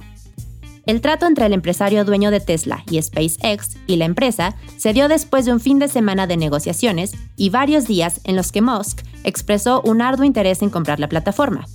El 0.87 1.01
trato 1.01 1.27
entre 1.27 1.47
el 1.47 1.53
empresario 1.53 2.05
dueño 2.05 2.31
de 2.31 2.39
Tesla 2.39 2.85
y 2.89 3.03
SpaceX 3.03 3.77
y 3.89 3.97
la 3.97 4.05
empresa 4.05 4.55
se 4.77 4.93
dio 4.93 5.09
después 5.09 5.45
de 5.45 5.53
un 5.53 5.59
fin 5.59 5.81
de 5.81 5.89
semana 5.89 6.29
de 6.29 6.37
negociaciones 6.37 7.13
y 7.37 7.51
varios 7.51 7.89
días 7.89 8.21
en 8.23 8.37
los 8.37 8.53
que 8.53 8.63
Musk 8.63 9.03
expresó 9.25 9.83
un 9.83 10.01
arduo 10.01 10.25
interés 10.25 10.63
en 10.63 10.71
comprar 10.71 11.01
la 11.01 11.09
plataforma. 11.09 11.67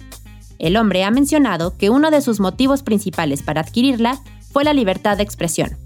El 0.59 0.77
hombre 0.77 1.03
ha 1.03 1.11
mencionado 1.11 1.75
que 1.77 1.89
uno 1.89 2.09
de 2.09 2.21
sus 2.21 2.39
motivos 2.39 2.83
principales 2.83 3.43
para 3.43 3.61
adquirirla 3.61 4.21
fue 4.53 4.63
la 4.63 4.73
libertad 4.73 5.17
de 5.17 5.23
expresión. 5.23 5.77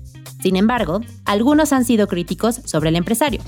Sin 0.43 0.55
embargo, 0.55 1.01
algunos 1.25 1.73
han 1.73 1.83
sido 1.83 2.07
críticos 2.07 2.61
sobre 2.65 2.89
el 2.89 2.95
empresario. 2.95 3.41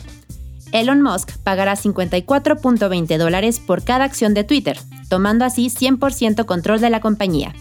Elon 0.71 1.03
Musk 1.03 1.37
pagará 1.43 1.75
54.20 1.75 3.17
dólares 3.17 3.59
por 3.59 3.83
cada 3.83 4.05
acción 4.05 4.33
de 4.33 4.43
Twitter, 4.43 4.79
tomando 5.07 5.45
así 5.45 5.67
100% 5.67 6.45
control 6.45 6.81
de 6.81 6.89
la 6.89 6.99
compañía, 6.99 7.53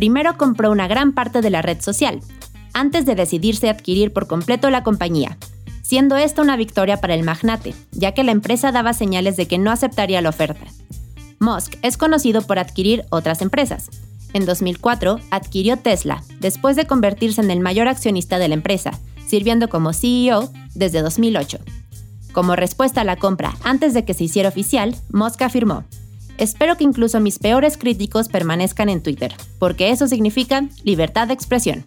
primero 0.00 0.38
compró 0.38 0.70
una 0.70 0.88
gran 0.88 1.12
parte 1.12 1.42
de 1.42 1.50
la 1.50 1.60
red 1.60 1.82
social, 1.82 2.20
antes 2.72 3.04
de 3.04 3.14
decidirse 3.14 3.68
adquirir 3.68 4.14
por 4.14 4.26
completo 4.26 4.70
la 4.70 4.82
compañía, 4.82 5.36
siendo 5.82 6.16
esta 6.16 6.40
una 6.40 6.56
victoria 6.56 7.02
para 7.02 7.14
el 7.14 7.22
magnate, 7.22 7.74
ya 7.92 8.12
que 8.12 8.24
la 8.24 8.32
empresa 8.32 8.72
daba 8.72 8.94
señales 8.94 9.36
de 9.36 9.46
que 9.46 9.58
no 9.58 9.70
aceptaría 9.70 10.22
la 10.22 10.30
oferta. 10.30 10.64
Musk 11.38 11.74
es 11.82 11.98
conocido 11.98 12.40
por 12.40 12.58
adquirir 12.58 13.04
otras 13.10 13.42
empresas. 13.42 13.90
En 14.32 14.46
2004 14.46 15.20
adquirió 15.30 15.76
Tesla, 15.76 16.24
después 16.38 16.76
de 16.76 16.86
convertirse 16.86 17.42
en 17.42 17.50
el 17.50 17.60
mayor 17.60 17.86
accionista 17.86 18.38
de 18.38 18.48
la 18.48 18.54
empresa, 18.54 18.98
sirviendo 19.26 19.68
como 19.68 19.92
CEO 19.92 20.50
desde 20.74 21.02
2008. 21.02 21.58
Como 22.32 22.56
respuesta 22.56 23.02
a 23.02 23.04
la 23.04 23.16
compra 23.16 23.54
antes 23.64 23.92
de 23.92 24.06
que 24.06 24.14
se 24.14 24.24
hiciera 24.24 24.48
oficial, 24.48 24.96
Musk 25.10 25.42
afirmó, 25.42 25.84
Espero 26.40 26.78
que 26.78 26.84
incluso 26.84 27.20
mis 27.20 27.38
peores 27.38 27.76
críticos 27.76 28.28
permanezcan 28.28 28.88
en 28.88 29.02
Twitter, 29.02 29.34
porque 29.58 29.90
eso 29.90 30.08
significa 30.08 30.66
libertad 30.84 31.28
de 31.28 31.34
expresión. 31.34 31.84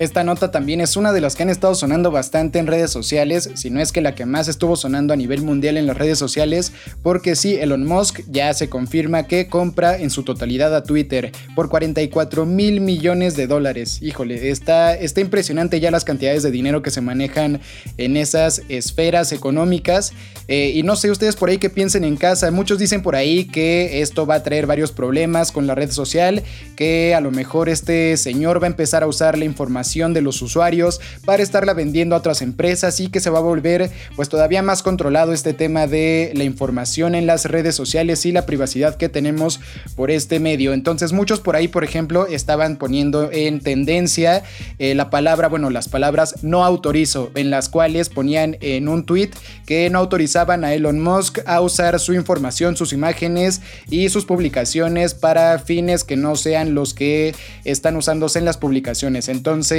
Esta 0.00 0.24
nota 0.24 0.50
también 0.50 0.80
es 0.80 0.96
una 0.96 1.12
de 1.12 1.20
las 1.20 1.36
que 1.36 1.44
han 1.44 1.50
estado 1.50 1.76
sonando 1.76 2.10
bastante 2.10 2.58
en 2.58 2.66
redes 2.66 2.90
sociales, 2.90 3.50
si 3.54 3.70
no 3.70 3.80
es 3.80 3.92
que 3.92 4.00
la 4.00 4.16
que 4.16 4.26
más 4.26 4.48
estuvo 4.48 4.74
sonando 4.74 5.12
a 5.12 5.16
nivel 5.16 5.42
mundial 5.42 5.76
en 5.76 5.86
las 5.86 5.96
redes 5.96 6.18
sociales, 6.18 6.72
porque 7.04 7.36
sí, 7.36 7.54
Elon 7.54 7.86
Musk 7.86 8.22
ya 8.26 8.52
se 8.54 8.68
confirma 8.68 9.28
que 9.28 9.46
compra 9.46 9.96
en 9.96 10.10
su 10.10 10.24
totalidad 10.24 10.74
a 10.74 10.82
Twitter 10.82 11.30
por 11.54 11.68
44 11.68 12.44
mil 12.44 12.80
millones 12.80 13.36
de 13.36 13.46
dólares. 13.46 14.00
Híjole, 14.02 14.50
está, 14.50 14.96
está 14.96 15.20
impresionante 15.20 15.78
ya 15.78 15.92
las 15.92 16.04
cantidades 16.04 16.42
de 16.42 16.50
dinero 16.50 16.82
que 16.82 16.90
se 16.90 17.00
manejan 17.00 17.60
en 17.96 18.16
esas 18.16 18.62
esferas 18.68 19.30
económicas. 19.30 20.12
Eh, 20.48 20.72
y 20.74 20.82
no 20.82 20.96
sé 20.96 21.12
ustedes 21.12 21.36
por 21.36 21.50
ahí 21.50 21.58
qué 21.58 21.70
piensen 21.70 22.02
en 22.02 22.16
casa, 22.16 22.50
muchos 22.50 22.80
dicen 22.80 23.00
por 23.00 23.14
ahí 23.14 23.46
que 23.46 24.02
esto 24.02 24.26
va 24.26 24.34
a 24.34 24.42
traer 24.42 24.66
varios 24.66 24.90
problemas 24.90 25.52
con 25.52 25.68
la 25.68 25.76
red 25.76 25.92
social, 25.92 26.42
que 26.74 27.14
a 27.14 27.20
lo 27.20 27.30
mejor 27.30 27.68
este 27.68 28.16
señor 28.16 28.60
va 28.60 28.66
a 28.66 28.70
empezar 28.70 29.04
a 29.04 29.06
usar 29.06 29.38
la 29.38 29.44
información 29.44 29.83
de 29.84 30.22
los 30.22 30.40
usuarios 30.42 31.00
para 31.24 31.42
estarla 31.42 31.74
vendiendo 31.74 32.14
a 32.14 32.18
otras 32.18 32.42
empresas 32.42 32.98
y 33.00 33.08
que 33.08 33.20
se 33.20 33.30
va 33.30 33.38
a 33.38 33.42
volver 33.42 33.90
pues 34.16 34.28
todavía 34.28 34.62
más 34.62 34.82
controlado 34.82 35.32
este 35.32 35.52
tema 35.52 35.86
de 35.86 36.32
la 36.34 36.44
información 36.44 37.14
en 37.14 37.26
las 37.26 37.44
redes 37.44 37.74
sociales 37.74 38.24
y 38.26 38.32
la 38.32 38.46
privacidad 38.46 38.96
que 38.96 39.08
tenemos 39.08 39.60
por 39.94 40.10
este 40.10 40.40
medio. 40.40 40.72
Entonces 40.72 41.12
muchos 41.12 41.40
por 41.40 41.54
ahí, 41.54 41.68
por 41.68 41.84
ejemplo, 41.84 42.26
estaban 42.26 42.76
poniendo 42.76 43.30
en 43.30 43.60
tendencia 43.60 44.42
eh, 44.78 44.94
la 44.94 45.10
palabra, 45.10 45.48
bueno, 45.48 45.70
las 45.70 45.88
palabras 45.88 46.36
no 46.42 46.64
autorizo, 46.64 47.30
en 47.34 47.50
las 47.50 47.68
cuales 47.68 48.08
ponían 48.08 48.56
en 48.60 48.88
un 48.88 49.04
tweet 49.04 49.30
que 49.66 49.90
no 49.90 49.98
autorizaban 49.98 50.64
a 50.64 50.74
Elon 50.74 51.00
Musk 51.00 51.40
a 51.46 51.60
usar 51.60 52.00
su 52.00 52.14
información, 52.14 52.76
sus 52.76 52.92
imágenes 52.92 53.60
y 53.88 54.08
sus 54.08 54.24
publicaciones 54.24 55.14
para 55.14 55.58
fines 55.58 56.04
que 56.04 56.16
no 56.16 56.36
sean 56.36 56.74
los 56.74 56.94
que 56.94 57.34
están 57.64 57.96
usándose 57.96 58.38
en 58.38 58.44
las 58.44 58.56
publicaciones. 58.56 59.28
Entonces, 59.28 59.73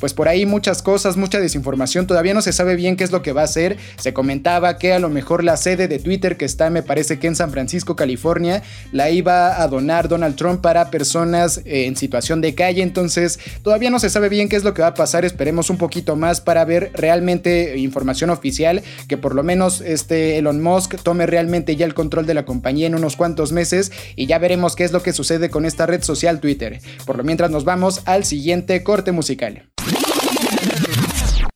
pues 0.00 0.14
por 0.14 0.28
ahí 0.28 0.46
muchas 0.46 0.82
cosas, 0.82 1.16
mucha 1.16 1.40
desinformación, 1.40 2.06
todavía 2.06 2.34
no 2.34 2.42
se 2.42 2.52
sabe 2.52 2.76
bien 2.76 2.96
qué 2.96 3.04
es 3.04 3.12
lo 3.12 3.22
que 3.22 3.32
va 3.32 3.42
a 3.42 3.44
hacer. 3.44 3.76
Se 3.98 4.12
comentaba 4.12 4.78
que 4.78 4.92
a 4.92 4.98
lo 4.98 5.08
mejor 5.08 5.44
la 5.44 5.56
sede 5.56 5.88
de 5.88 5.98
Twitter 5.98 6.36
que 6.36 6.44
está, 6.44 6.70
me 6.70 6.82
parece 6.82 7.18
que 7.18 7.26
en 7.26 7.36
San 7.36 7.50
Francisco, 7.50 7.96
California, 7.96 8.62
la 8.92 9.10
iba 9.10 9.60
a 9.62 9.68
donar 9.68 10.08
Donald 10.08 10.36
Trump 10.36 10.60
para 10.60 10.90
personas 10.90 11.58
eh, 11.58 11.86
en 11.86 11.96
situación 11.96 12.40
de 12.40 12.54
calle, 12.54 12.82
entonces 12.82 13.38
todavía 13.62 13.90
no 13.90 13.98
se 13.98 14.10
sabe 14.10 14.28
bien 14.28 14.48
qué 14.48 14.56
es 14.56 14.64
lo 14.64 14.74
que 14.74 14.82
va 14.82 14.88
a 14.88 14.94
pasar, 14.94 15.24
esperemos 15.24 15.70
un 15.70 15.76
poquito 15.76 16.16
más 16.16 16.40
para 16.40 16.64
ver 16.64 16.90
realmente 16.94 17.76
información 17.78 18.30
oficial, 18.30 18.82
que 19.08 19.16
por 19.16 19.34
lo 19.34 19.42
menos 19.42 19.80
este 19.80 20.38
Elon 20.38 20.62
Musk 20.62 20.96
tome 21.02 21.26
realmente 21.26 21.76
ya 21.76 21.84
el 21.84 21.94
control 21.94 22.26
de 22.26 22.34
la 22.34 22.44
compañía 22.44 22.86
en 22.86 22.94
unos 22.94 23.16
cuantos 23.16 23.52
meses 23.52 23.92
y 24.14 24.26
ya 24.26 24.38
veremos 24.38 24.76
qué 24.76 24.84
es 24.84 24.92
lo 24.92 25.02
que 25.02 25.12
sucede 25.12 25.50
con 25.50 25.66
esta 25.66 25.86
red 25.86 26.02
social 26.02 26.40
Twitter. 26.40 26.80
Por 27.04 27.18
lo 27.18 27.24
mientras 27.26 27.50
nos 27.50 27.64
vamos 27.64 28.02
al 28.06 28.24
siguiente 28.24 28.82
corte 28.82 29.12
musical 29.12 29.25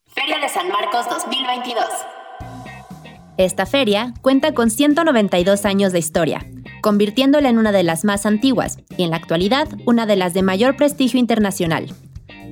Feria 0.09 0.39
de 0.41 0.49
San 0.49 0.69
Marcos 0.69 1.09
2022. 1.09 1.85
Esta 3.37 3.65
feria 3.65 4.13
cuenta 4.21 4.53
con 4.53 4.71
192 4.71 5.65
años 5.65 5.93
de 5.93 5.99
historia, 6.01 6.45
convirtiéndola 6.83 7.49
en 7.49 7.59
una 7.59 7.73
de 7.73 7.83
las 7.83 8.05
más 8.05 8.27
antiguas 8.27 8.79
y 8.97 9.05
en 9.05 9.11
la 9.11 9.17
actualidad 9.17 9.69
una 9.87 10.05
de 10.07 10.17
las 10.17 10.35
de 10.35 10.43
mayor 10.43 10.77
prestigio 10.77 11.21
internacional. 11.21 11.95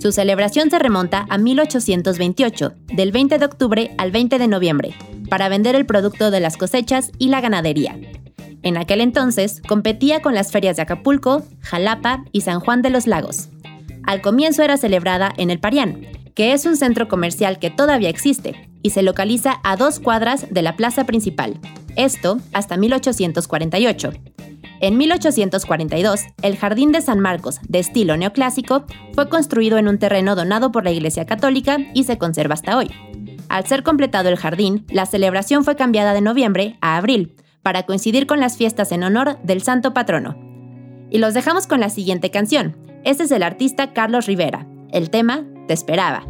Su 0.00 0.12
celebración 0.12 0.70
se 0.70 0.78
remonta 0.78 1.26
a 1.28 1.36
1828, 1.36 2.74
del 2.86 3.10
20 3.10 3.38
de 3.38 3.44
octubre 3.44 3.94
al 3.98 4.12
20 4.12 4.38
de 4.38 4.46
noviembre, 4.46 4.94
para 5.28 5.48
vender 5.48 5.74
el 5.74 5.84
producto 5.84 6.30
de 6.30 6.40
las 6.40 6.56
cosechas 6.56 7.10
y 7.18 7.28
la 7.28 7.40
ganadería. 7.40 7.98
En 8.62 8.76
aquel 8.76 9.00
entonces 9.00 9.62
competía 9.66 10.22
con 10.22 10.34
las 10.34 10.52
ferias 10.52 10.76
de 10.76 10.82
Acapulco, 10.82 11.42
Jalapa 11.60 12.24
y 12.32 12.42
San 12.42 12.60
Juan 12.60 12.82
de 12.82 12.90
los 12.90 13.06
Lagos. 13.06 13.48
Al 14.08 14.22
comienzo 14.22 14.62
era 14.62 14.78
celebrada 14.78 15.34
en 15.36 15.50
el 15.50 15.60
Parián, 15.60 16.00
que 16.34 16.54
es 16.54 16.64
un 16.64 16.78
centro 16.78 17.08
comercial 17.08 17.58
que 17.58 17.68
todavía 17.68 18.08
existe 18.08 18.70
y 18.82 18.88
se 18.88 19.02
localiza 19.02 19.60
a 19.64 19.76
dos 19.76 20.00
cuadras 20.00 20.46
de 20.50 20.62
la 20.62 20.76
plaza 20.76 21.04
principal, 21.04 21.60
esto 21.94 22.38
hasta 22.54 22.78
1848. 22.78 24.12
En 24.80 24.96
1842, 24.96 26.22
el 26.40 26.56
Jardín 26.56 26.90
de 26.90 27.02
San 27.02 27.20
Marcos, 27.20 27.60
de 27.68 27.80
estilo 27.80 28.16
neoclásico, 28.16 28.86
fue 29.12 29.28
construido 29.28 29.76
en 29.76 29.88
un 29.88 29.98
terreno 29.98 30.34
donado 30.34 30.72
por 30.72 30.84
la 30.84 30.90
Iglesia 30.90 31.26
Católica 31.26 31.76
y 31.92 32.04
se 32.04 32.16
conserva 32.16 32.54
hasta 32.54 32.78
hoy. 32.78 32.90
Al 33.50 33.66
ser 33.66 33.82
completado 33.82 34.30
el 34.30 34.38
jardín, 34.38 34.86
la 34.88 35.04
celebración 35.04 35.64
fue 35.64 35.76
cambiada 35.76 36.14
de 36.14 36.22
noviembre 36.22 36.78
a 36.80 36.96
abril, 36.96 37.36
para 37.62 37.82
coincidir 37.82 38.26
con 38.26 38.40
las 38.40 38.56
fiestas 38.56 38.90
en 38.90 39.02
honor 39.02 39.38
del 39.42 39.60
santo 39.60 39.92
patrono. 39.92 40.34
Y 41.10 41.18
los 41.18 41.34
dejamos 41.34 41.66
con 41.66 41.80
la 41.80 41.90
siguiente 41.90 42.30
canción. 42.30 42.87
Este 43.08 43.22
es 43.22 43.30
el 43.30 43.42
artista 43.42 43.94
Carlos 43.94 44.26
Rivera. 44.26 44.66
El 44.92 45.08
tema 45.08 45.46
Te 45.66 45.72
esperaba. 45.72 46.26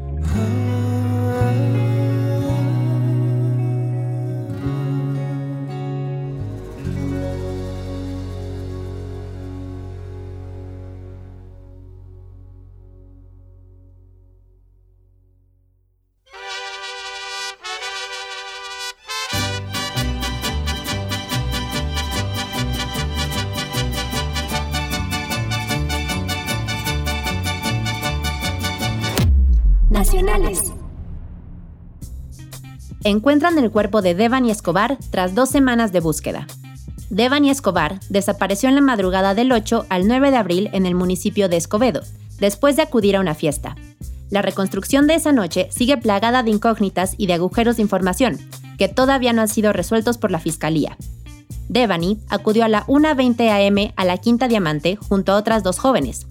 Encuentran 33.08 33.56
el 33.56 33.70
cuerpo 33.70 34.02
de 34.02 34.14
Devani 34.14 34.50
Escobar 34.50 34.98
tras 35.10 35.34
dos 35.34 35.48
semanas 35.48 35.92
de 35.92 36.00
búsqueda. 36.00 36.46
Devani 37.08 37.48
Escobar 37.48 38.00
desapareció 38.10 38.68
en 38.68 38.74
la 38.74 38.82
madrugada 38.82 39.34
del 39.34 39.50
8 39.50 39.86
al 39.88 40.06
9 40.06 40.30
de 40.30 40.36
abril 40.36 40.68
en 40.74 40.84
el 40.84 40.94
municipio 40.94 41.48
de 41.48 41.56
Escobedo, 41.56 42.02
después 42.38 42.76
de 42.76 42.82
acudir 42.82 43.16
a 43.16 43.20
una 43.20 43.34
fiesta. 43.34 43.76
La 44.28 44.42
reconstrucción 44.42 45.06
de 45.06 45.14
esa 45.14 45.32
noche 45.32 45.68
sigue 45.70 45.96
plagada 45.96 46.42
de 46.42 46.50
incógnitas 46.50 47.14
y 47.16 47.28
de 47.28 47.32
agujeros 47.32 47.76
de 47.76 47.82
información, 47.82 48.36
que 48.76 48.88
todavía 48.88 49.32
no 49.32 49.40
han 49.40 49.48
sido 49.48 49.72
resueltos 49.72 50.18
por 50.18 50.30
la 50.30 50.38
Fiscalía. 50.38 50.98
Devani 51.70 52.18
acudió 52.28 52.66
a 52.66 52.68
la 52.68 52.84
1.20 52.88 53.68
am 53.68 53.92
a 53.96 54.04
la 54.04 54.18
Quinta 54.18 54.48
Diamante 54.48 54.96
junto 54.96 55.32
a 55.32 55.36
otras 55.36 55.62
dos 55.62 55.78
jóvenes, 55.78 56.26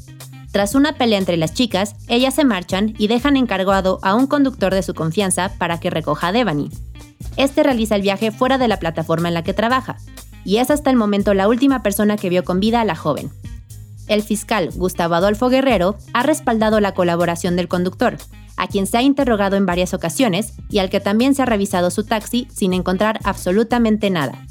tras 0.57 0.73
una 0.73 0.93
pelea 0.93 1.19
entre 1.19 1.37
las 1.37 1.53
chicas, 1.53 1.93
ellas 2.07 2.33
se 2.33 2.43
marchan 2.43 2.95
y 2.97 3.09
dejan 3.09 3.37
encargado 3.37 3.99
a 4.01 4.15
un 4.15 4.25
conductor 4.25 4.73
de 4.73 4.81
su 4.81 4.95
confianza 4.95 5.51
para 5.59 5.79
que 5.79 5.91
recoja 5.91 6.29
a 6.29 6.31
Devani. 6.31 6.71
Este 7.35 7.61
realiza 7.61 7.95
el 7.95 8.01
viaje 8.01 8.31
fuera 8.31 8.57
de 8.57 8.67
la 8.67 8.79
plataforma 8.79 9.27
en 9.27 9.35
la 9.35 9.43
que 9.43 9.53
trabaja, 9.53 9.97
y 10.43 10.57
es 10.57 10.71
hasta 10.71 10.89
el 10.89 10.95
momento 10.95 11.35
la 11.35 11.47
última 11.47 11.83
persona 11.83 12.17
que 12.17 12.29
vio 12.29 12.43
con 12.43 12.59
vida 12.59 12.81
a 12.81 12.85
la 12.85 12.95
joven. 12.95 13.29
El 14.07 14.23
fiscal 14.23 14.71
Gustavo 14.73 15.13
Adolfo 15.13 15.47
Guerrero 15.49 15.95
ha 16.13 16.23
respaldado 16.23 16.79
la 16.79 16.95
colaboración 16.95 17.55
del 17.55 17.67
conductor, 17.67 18.17
a 18.55 18.65
quien 18.65 18.87
se 18.87 18.97
ha 18.97 19.03
interrogado 19.03 19.57
en 19.57 19.67
varias 19.67 19.93
ocasiones 19.93 20.53
y 20.71 20.79
al 20.79 20.89
que 20.89 20.99
también 20.99 21.35
se 21.35 21.43
ha 21.43 21.45
revisado 21.45 21.91
su 21.91 22.03
taxi 22.03 22.47
sin 22.51 22.73
encontrar 22.73 23.19
absolutamente 23.25 24.09
nada. 24.09 24.43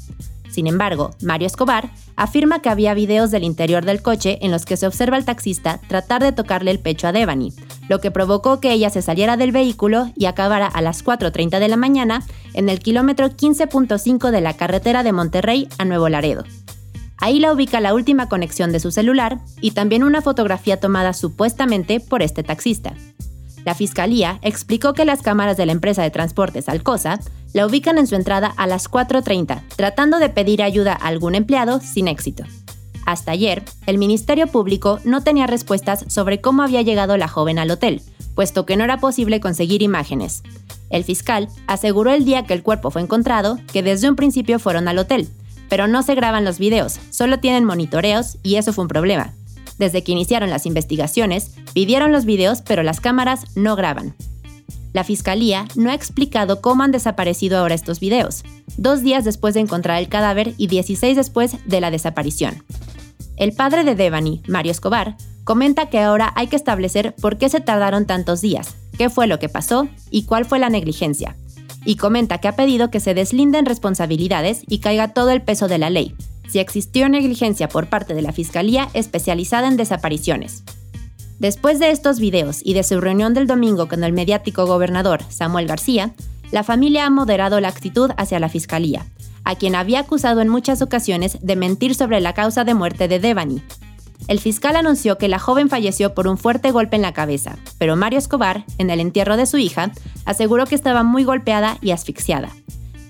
Sin 0.57 0.65
embargo, 0.65 1.11
Mario 1.21 1.45
Escobar 1.45 1.91
afirma 2.15 2.63
que 2.63 2.69
había 2.69 2.95
videos 2.95 3.29
del 3.29 3.43
interior 3.43 3.85
del 3.85 4.01
coche 4.01 4.39
en 4.41 4.49
los 4.49 4.65
que 4.65 4.75
se 4.75 4.87
observa 4.87 5.15
al 5.15 5.23
taxista 5.23 5.79
tratar 5.87 6.23
de 6.23 6.31
tocarle 6.31 6.71
el 6.71 6.79
pecho 6.79 7.07
a 7.07 7.11
Devani, 7.11 7.53
lo 7.89 8.01
que 8.01 8.09
provocó 8.09 8.59
que 8.59 8.71
ella 8.71 8.89
se 8.89 9.03
saliera 9.03 9.37
del 9.37 9.51
vehículo 9.51 10.11
y 10.15 10.25
acabara 10.25 10.65
a 10.65 10.81
las 10.81 11.05
4.30 11.05 11.59
de 11.59 11.67
la 11.67 11.77
mañana 11.77 12.23
en 12.55 12.69
el 12.69 12.79
kilómetro 12.79 13.29
15.5 13.29 14.31
de 14.31 14.41
la 14.41 14.55
carretera 14.55 15.03
de 15.03 15.11
Monterrey 15.11 15.69
a 15.77 15.85
Nuevo 15.85 16.09
Laredo. 16.09 16.43
Ahí 17.19 17.39
la 17.39 17.53
ubica 17.53 17.79
la 17.79 17.93
última 17.93 18.27
conexión 18.27 18.71
de 18.71 18.79
su 18.79 18.89
celular 18.89 19.37
y 19.61 19.71
también 19.71 20.03
una 20.03 20.23
fotografía 20.23 20.79
tomada 20.79 21.13
supuestamente 21.13 21.99
por 21.99 22.23
este 22.23 22.41
taxista. 22.41 22.95
La 23.63 23.75
fiscalía 23.75 24.39
explicó 24.41 24.93
que 24.93 25.03
las 25.05 25.21
cámaras 25.21 25.57
de 25.57 25.65
la 25.65 25.73
empresa 25.73 26.01
de 26.01 26.09
transportes 26.09 26.69
Alcosa 26.69 27.19
la 27.53 27.65
ubican 27.65 27.97
en 27.97 28.07
su 28.07 28.15
entrada 28.15 28.53
a 28.57 28.67
las 28.67 28.89
4.30, 28.89 29.61
tratando 29.75 30.19
de 30.19 30.29
pedir 30.29 30.61
ayuda 30.61 30.93
a 30.93 31.07
algún 31.07 31.35
empleado 31.35 31.79
sin 31.79 32.07
éxito. 32.07 32.43
Hasta 33.05 33.31
ayer, 33.31 33.63
el 33.85 33.97
Ministerio 33.97 34.47
Público 34.47 34.99
no 35.05 35.23
tenía 35.23 35.47
respuestas 35.47 36.05
sobre 36.09 36.41
cómo 36.41 36.61
había 36.61 36.81
llegado 36.81 37.15
la 37.17 37.27
joven 37.27 37.57
al 37.57 37.71
hotel, 37.71 38.01
puesto 38.35 38.65
que 38.65 38.75
no 38.75 38.83
era 38.83 38.99
posible 38.99 39.39
conseguir 39.39 39.81
imágenes. 39.81 40.43
El 40.89 41.03
fiscal 41.03 41.47
aseguró 41.67 42.11
el 42.11 42.25
día 42.25 42.45
que 42.45 42.53
el 42.53 42.63
cuerpo 42.63 42.91
fue 42.91 43.01
encontrado 43.01 43.59
que 43.71 43.83
desde 43.83 44.09
un 44.09 44.15
principio 44.15 44.59
fueron 44.59 44.87
al 44.87 44.99
hotel, 44.99 45.29
pero 45.69 45.87
no 45.87 46.03
se 46.03 46.15
graban 46.15 46.45
los 46.45 46.59
videos, 46.59 46.99
solo 47.09 47.39
tienen 47.39 47.65
monitoreos 47.65 48.37
y 48.43 48.55
eso 48.55 48.73
fue 48.73 48.83
un 48.83 48.89
problema. 48.89 49.33
Desde 49.77 50.03
que 50.03 50.11
iniciaron 50.11 50.49
las 50.49 50.65
investigaciones, 50.65 51.51
pidieron 51.73 52.11
los 52.11 52.25
videos, 52.25 52.61
pero 52.61 52.83
las 52.83 52.99
cámaras 52.99 53.45
no 53.55 53.75
graban. 53.75 54.15
La 54.93 55.03
fiscalía 55.03 55.67
no 55.75 55.91
ha 55.91 55.93
explicado 55.93 56.61
cómo 56.61 56.83
han 56.83 56.91
desaparecido 56.91 57.57
ahora 57.57 57.75
estos 57.75 57.99
videos, 57.99 58.43
dos 58.77 59.01
días 59.01 59.25
después 59.25 59.53
de 59.53 59.59
encontrar 59.61 59.99
el 59.99 60.09
cadáver 60.09 60.53
y 60.57 60.67
16 60.67 61.15
después 61.15 61.57
de 61.65 61.81
la 61.81 61.91
desaparición. 61.91 62.63
El 63.37 63.53
padre 63.53 63.83
de 63.83 63.95
Devani, 63.95 64.41
Mario 64.47 64.71
Escobar, 64.71 65.15
comenta 65.43 65.89
que 65.89 65.99
ahora 65.99 66.33
hay 66.35 66.47
que 66.47 66.55
establecer 66.55 67.15
por 67.15 67.37
qué 67.37 67.49
se 67.49 67.61
tardaron 67.61 68.05
tantos 68.05 68.41
días, 68.41 68.75
qué 68.97 69.09
fue 69.09 69.27
lo 69.27 69.39
que 69.39 69.47
pasó 69.47 69.87
y 70.09 70.23
cuál 70.23 70.45
fue 70.45 70.59
la 70.59 70.69
negligencia. 70.69 71.37
Y 71.85 71.95
comenta 71.95 72.39
que 72.39 72.47
ha 72.47 72.55
pedido 72.55 72.89
que 72.89 72.99
se 72.99 73.13
deslinden 73.13 73.65
responsabilidades 73.65 74.63
y 74.67 74.79
caiga 74.79 75.13
todo 75.13 75.29
el 75.29 75.41
peso 75.41 75.67
de 75.67 75.77
la 75.77 75.89
ley, 75.89 76.15
si 76.49 76.59
existió 76.59 77.07
negligencia 77.07 77.69
por 77.69 77.87
parte 77.87 78.13
de 78.13 78.21
la 78.21 78.33
Fiscalía 78.33 78.89
especializada 78.93 79.67
en 79.67 79.77
desapariciones. 79.77 80.63
Después 81.39 81.79
de 81.79 81.91
estos 81.91 82.19
videos 82.19 82.61
y 82.63 82.73
de 82.73 82.83
su 82.83 82.99
reunión 82.99 83.33
del 83.33 83.45
domingo 83.45 83.87
con 83.87 84.03
el 84.03 84.11
mediático 84.11 84.65
gobernador 84.65 85.21
Samuel 85.29 85.67
García, 85.67 86.13
la 86.51 86.63
familia 86.63 87.05
ha 87.05 87.09
moderado 87.09 87.59
la 87.59 87.67
actitud 87.67 88.09
hacia 88.17 88.39
la 88.39 88.49
Fiscalía, 88.49 89.05
a 89.43 89.55
quien 89.55 89.75
había 89.75 89.99
acusado 89.99 90.41
en 90.41 90.49
muchas 90.49 90.81
ocasiones 90.81 91.37
de 91.41 91.55
mentir 91.55 91.93
sobre 91.93 92.21
la 92.21 92.33
causa 92.33 92.63
de 92.63 92.73
muerte 92.73 93.07
de 93.07 93.19
Devani. 93.19 93.61
El 94.27 94.39
fiscal 94.39 94.75
anunció 94.75 95.17
que 95.17 95.27
la 95.27 95.39
joven 95.39 95.69
falleció 95.69 96.15
por 96.15 96.27
un 96.27 96.37
fuerte 96.37 96.71
golpe 96.71 96.95
en 96.95 97.03
la 97.03 97.13
cabeza, 97.13 97.57
pero 97.77 97.95
Mario 97.95 98.19
Escobar, 98.19 98.65
en 98.79 98.89
el 98.89 98.99
entierro 98.99 99.37
de 99.37 99.45
su 99.45 99.57
hija, 99.57 99.91
aseguró 100.25 100.65
que 100.65 100.75
estaba 100.75 101.03
muy 101.03 101.23
golpeada 101.23 101.77
y 101.81 101.91
asfixiada. 101.91 102.49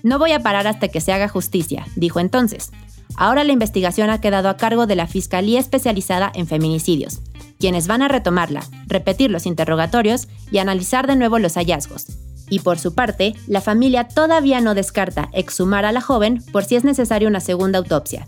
No 0.02 0.18
voy 0.18 0.32
a 0.32 0.40
parar 0.40 0.66
hasta 0.66 0.88
que 0.88 1.00
se 1.00 1.12
haga 1.12 1.28
justicia, 1.28 1.86
dijo 1.96 2.20
entonces. 2.20 2.70
Ahora 3.16 3.44
la 3.44 3.52
investigación 3.52 4.10
ha 4.10 4.20
quedado 4.20 4.48
a 4.48 4.56
cargo 4.56 4.86
de 4.86 4.96
la 4.96 5.06
Fiscalía 5.06 5.60
Especializada 5.60 6.30
en 6.34 6.46
Feminicidios, 6.46 7.20
quienes 7.58 7.86
van 7.86 8.02
a 8.02 8.08
retomarla, 8.08 8.62
repetir 8.86 9.30
los 9.30 9.46
interrogatorios 9.46 10.28
y 10.50 10.58
analizar 10.58 11.06
de 11.06 11.16
nuevo 11.16 11.38
los 11.38 11.54
hallazgos. 11.54 12.06
Y 12.50 12.60
por 12.60 12.78
su 12.78 12.94
parte, 12.94 13.34
la 13.46 13.60
familia 13.60 14.08
todavía 14.08 14.60
no 14.60 14.74
descarta 14.74 15.28
exhumar 15.32 15.84
a 15.84 15.92
la 15.92 16.00
joven 16.00 16.42
por 16.52 16.64
si 16.64 16.76
es 16.76 16.84
necesaria 16.84 17.28
una 17.28 17.40
segunda 17.40 17.78
autopsia. 17.78 18.26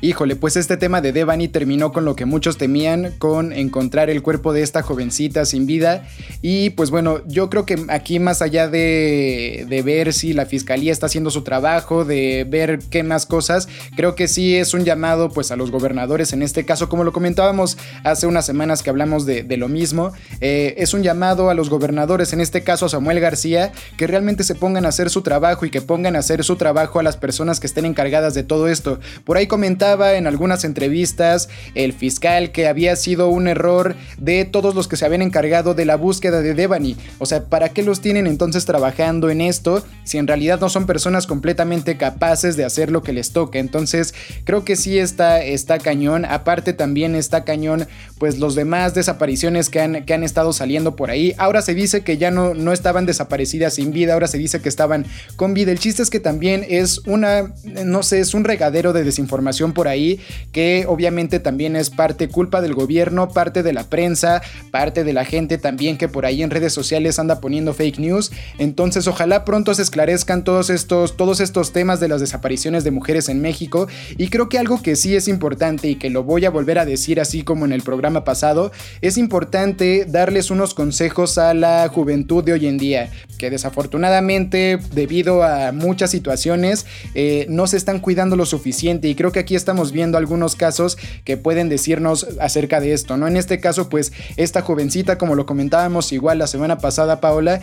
Híjole, 0.00 0.36
pues 0.36 0.56
este 0.56 0.76
tema 0.76 1.00
de 1.00 1.12
Devani 1.12 1.48
terminó 1.48 1.92
con 1.92 2.04
lo 2.04 2.14
que 2.14 2.24
muchos 2.24 2.56
temían, 2.56 3.14
con 3.18 3.52
encontrar 3.52 4.10
el 4.10 4.22
cuerpo 4.22 4.52
de 4.52 4.62
esta 4.62 4.82
jovencita 4.82 5.44
sin 5.44 5.66
vida. 5.66 6.06
Y 6.40 6.70
pues 6.70 6.90
bueno, 6.90 7.22
yo 7.26 7.50
creo 7.50 7.66
que 7.66 7.84
aquí 7.88 8.20
más 8.20 8.40
allá 8.40 8.68
de, 8.68 9.66
de 9.68 9.82
ver 9.82 10.12
si 10.12 10.34
la 10.34 10.46
fiscalía 10.46 10.92
está 10.92 11.06
haciendo 11.06 11.30
su 11.30 11.42
trabajo, 11.42 12.04
de 12.04 12.46
ver 12.48 12.78
qué 12.90 13.02
más 13.02 13.26
cosas, 13.26 13.68
creo 13.96 14.14
que 14.14 14.28
sí 14.28 14.54
es 14.54 14.72
un 14.72 14.84
llamado 14.84 15.30
pues 15.30 15.50
a 15.50 15.56
los 15.56 15.72
gobernadores 15.72 16.32
en 16.32 16.42
este 16.42 16.64
caso, 16.64 16.88
como 16.88 17.02
lo 17.02 17.12
comentábamos 17.12 17.76
hace 18.04 18.26
unas 18.26 18.46
semanas 18.46 18.82
que 18.82 18.90
hablamos 18.90 19.26
de, 19.26 19.44
lo 19.56 19.68
mismo, 19.68 20.12
eh, 20.40 20.74
es 20.78 20.94
un 20.94 21.02
llamado 21.02 21.50
a 21.50 21.54
los 21.54 21.68
gobernadores, 21.70 22.32
en 22.32 22.40
este 22.40 22.62
caso 22.62 22.86
a 22.86 22.88
Samuel 22.88 23.18
García, 23.18 23.72
que 23.96 24.06
realmente 24.06 24.44
se 24.44 24.54
pongan 24.54 24.84
a 24.84 24.90
hacer 24.90 25.10
su 25.10 25.22
trabajo 25.22 25.66
y 25.66 25.70
que 25.70 25.80
pongan 25.80 26.14
a 26.14 26.20
hacer 26.20 26.44
su 26.44 26.54
trabajo 26.54 27.00
a 27.00 27.02
las 27.02 27.16
personas 27.16 27.58
que 27.58 27.66
estén 27.66 27.84
encargadas 27.84 28.34
de 28.34 28.44
todo 28.44 28.68
esto. 28.68 29.00
Por 29.24 29.36
ahí 29.36 29.48
comentar 29.48 29.87
en 29.88 30.26
algunas 30.26 30.64
entrevistas 30.64 31.48
el 31.74 31.92
fiscal 31.92 32.52
que 32.52 32.68
había 32.68 32.94
sido 32.96 33.28
un 33.28 33.48
error 33.48 33.96
de 34.18 34.44
todos 34.44 34.74
los 34.74 34.86
que 34.86 34.96
se 34.96 35.06
habían 35.06 35.22
encargado 35.22 35.74
de 35.74 35.86
la 35.86 35.96
búsqueda 35.96 36.42
de 36.42 36.54
Devani. 36.54 36.96
O 37.18 37.26
sea, 37.26 37.44
¿para 37.44 37.70
qué 37.70 37.82
los 37.82 38.00
tienen 38.00 38.26
entonces 38.26 38.66
trabajando 38.66 39.30
en 39.30 39.40
esto 39.40 39.84
si 40.04 40.18
en 40.18 40.26
realidad 40.26 40.60
no 40.60 40.68
son 40.68 40.86
personas 40.86 41.26
completamente 41.26 41.96
capaces 41.96 42.56
de 42.56 42.64
hacer 42.64 42.90
lo 42.90 43.02
que 43.02 43.12
les 43.12 43.32
toca? 43.32 43.58
Entonces, 43.58 44.14
creo 44.44 44.64
que 44.64 44.76
sí 44.76 44.98
está, 44.98 45.42
está 45.42 45.78
cañón. 45.78 46.24
Aparte 46.26 46.74
también 46.74 47.14
está 47.14 47.44
cañón, 47.44 47.86
pues 48.18 48.38
los 48.38 48.54
demás 48.54 48.94
desapariciones 48.94 49.70
que 49.70 49.80
han, 49.80 50.04
que 50.04 50.14
han 50.14 50.22
estado 50.22 50.52
saliendo 50.52 50.96
por 50.96 51.10
ahí. 51.10 51.34
Ahora 51.38 51.62
se 51.62 51.74
dice 51.74 52.02
que 52.02 52.18
ya 52.18 52.30
no, 52.30 52.54
no 52.54 52.72
estaban 52.72 53.06
desaparecidas 53.06 53.74
sin 53.74 53.92
vida, 53.92 54.12
ahora 54.12 54.28
se 54.28 54.38
dice 54.38 54.60
que 54.60 54.68
estaban 54.68 55.06
con 55.36 55.54
vida. 55.54 55.72
El 55.72 55.78
chiste 55.78 56.02
es 56.02 56.10
que 56.10 56.20
también 56.20 56.66
es 56.68 56.98
una, 57.06 57.54
no 57.64 58.02
sé, 58.02 58.20
es 58.20 58.34
un 58.34 58.44
regadero 58.44 58.92
de 58.92 59.04
desinformación 59.04 59.72
por 59.78 59.86
ahí 59.86 60.18
que 60.50 60.86
obviamente 60.88 61.38
también 61.38 61.76
es 61.76 61.88
parte 61.88 62.26
culpa 62.26 62.60
del 62.60 62.74
gobierno, 62.74 63.28
parte 63.28 63.62
de 63.62 63.72
la 63.72 63.84
prensa, 63.84 64.42
parte 64.72 65.04
de 65.04 65.12
la 65.12 65.24
gente 65.24 65.56
también 65.56 65.96
que 65.96 66.08
por 66.08 66.26
ahí 66.26 66.42
en 66.42 66.50
redes 66.50 66.72
sociales 66.72 67.20
anda 67.20 67.40
poniendo 67.40 67.72
fake 67.74 68.00
news. 68.00 68.32
Entonces, 68.58 69.06
ojalá 69.06 69.44
pronto 69.44 69.72
se 69.74 69.82
esclarezcan 69.82 70.42
todos 70.42 70.68
estos, 70.68 71.16
todos 71.16 71.38
estos 71.38 71.72
temas 71.72 72.00
de 72.00 72.08
las 72.08 72.20
desapariciones 72.20 72.82
de 72.82 72.90
mujeres 72.90 73.28
en 73.28 73.40
México. 73.40 73.86
Y 74.16 74.30
creo 74.30 74.48
que 74.48 74.58
algo 74.58 74.82
que 74.82 74.96
sí 74.96 75.14
es 75.14 75.28
importante 75.28 75.86
y 75.86 75.94
que 75.94 76.10
lo 76.10 76.24
voy 76.24 76.44
a 76.44 76.50
volver 76.50 76.80
a 76.80 76.84
decir 76.84 77.20
así 77.20 77.44
como 77.44 77.64
en 77.64 77.72
el 77.72 77.82
programa 77.82 78.24
pasado, 78.24 78.72
es 79.00 79.16
importante 79.16 80.06
darles 80.08 80.50
unos 80.50 80.74
consejos 80.74 81.38
a 81.38 81.54
la 81.54 81.86
juventud 81.86 82.42
de 82.42 82.54
hoy 82.54 82.66
en 82.66 82.78
día, 82.78 83.12
que 83.38 83.48
desafortunadamente 83.48 84.80
debido 84.92 85.44
a 85.44 85.70
muchas 85.70 86.10
situaciones 86.10 86.84
eh, 87.14 87.46
no 87.48 87.68
se 87.68 87.76
están 87.76 88.00
cuidando 88.00 88.34
lo 88.34 88.44
suficiente 88.44 88.88
y 89.08 89.14
creo 89.14 89.30
que 89.32 89.38
aquí 89.38 89.54
estamos 89.68 89.92
viendo 89.92 90.16
algunos 90.16 90.56
casos 90.56 90.96
que 91.24 91.36
pueden 91.36 91.68
decirnos 91.68 92.26
acerca 92.40 92.80
de 92.80 92.94
esto, 92.94 93.18
¿no? 93.18 93.28
En 93.28 93.36
este 93.36 93.60
caso, 93.60 93.90
pues 93.90 94.14
esta 94.38 94.62
jovencita, 94.62 95.18
como 95.18 95.34
lo 95.34 95.44
comentábamos 95.44 96.10
igual 96.10 96.38
la 96.38 96.46
semana 96.46 96.78
pasada, 96.78 97.20
Paola, 97.20 97.60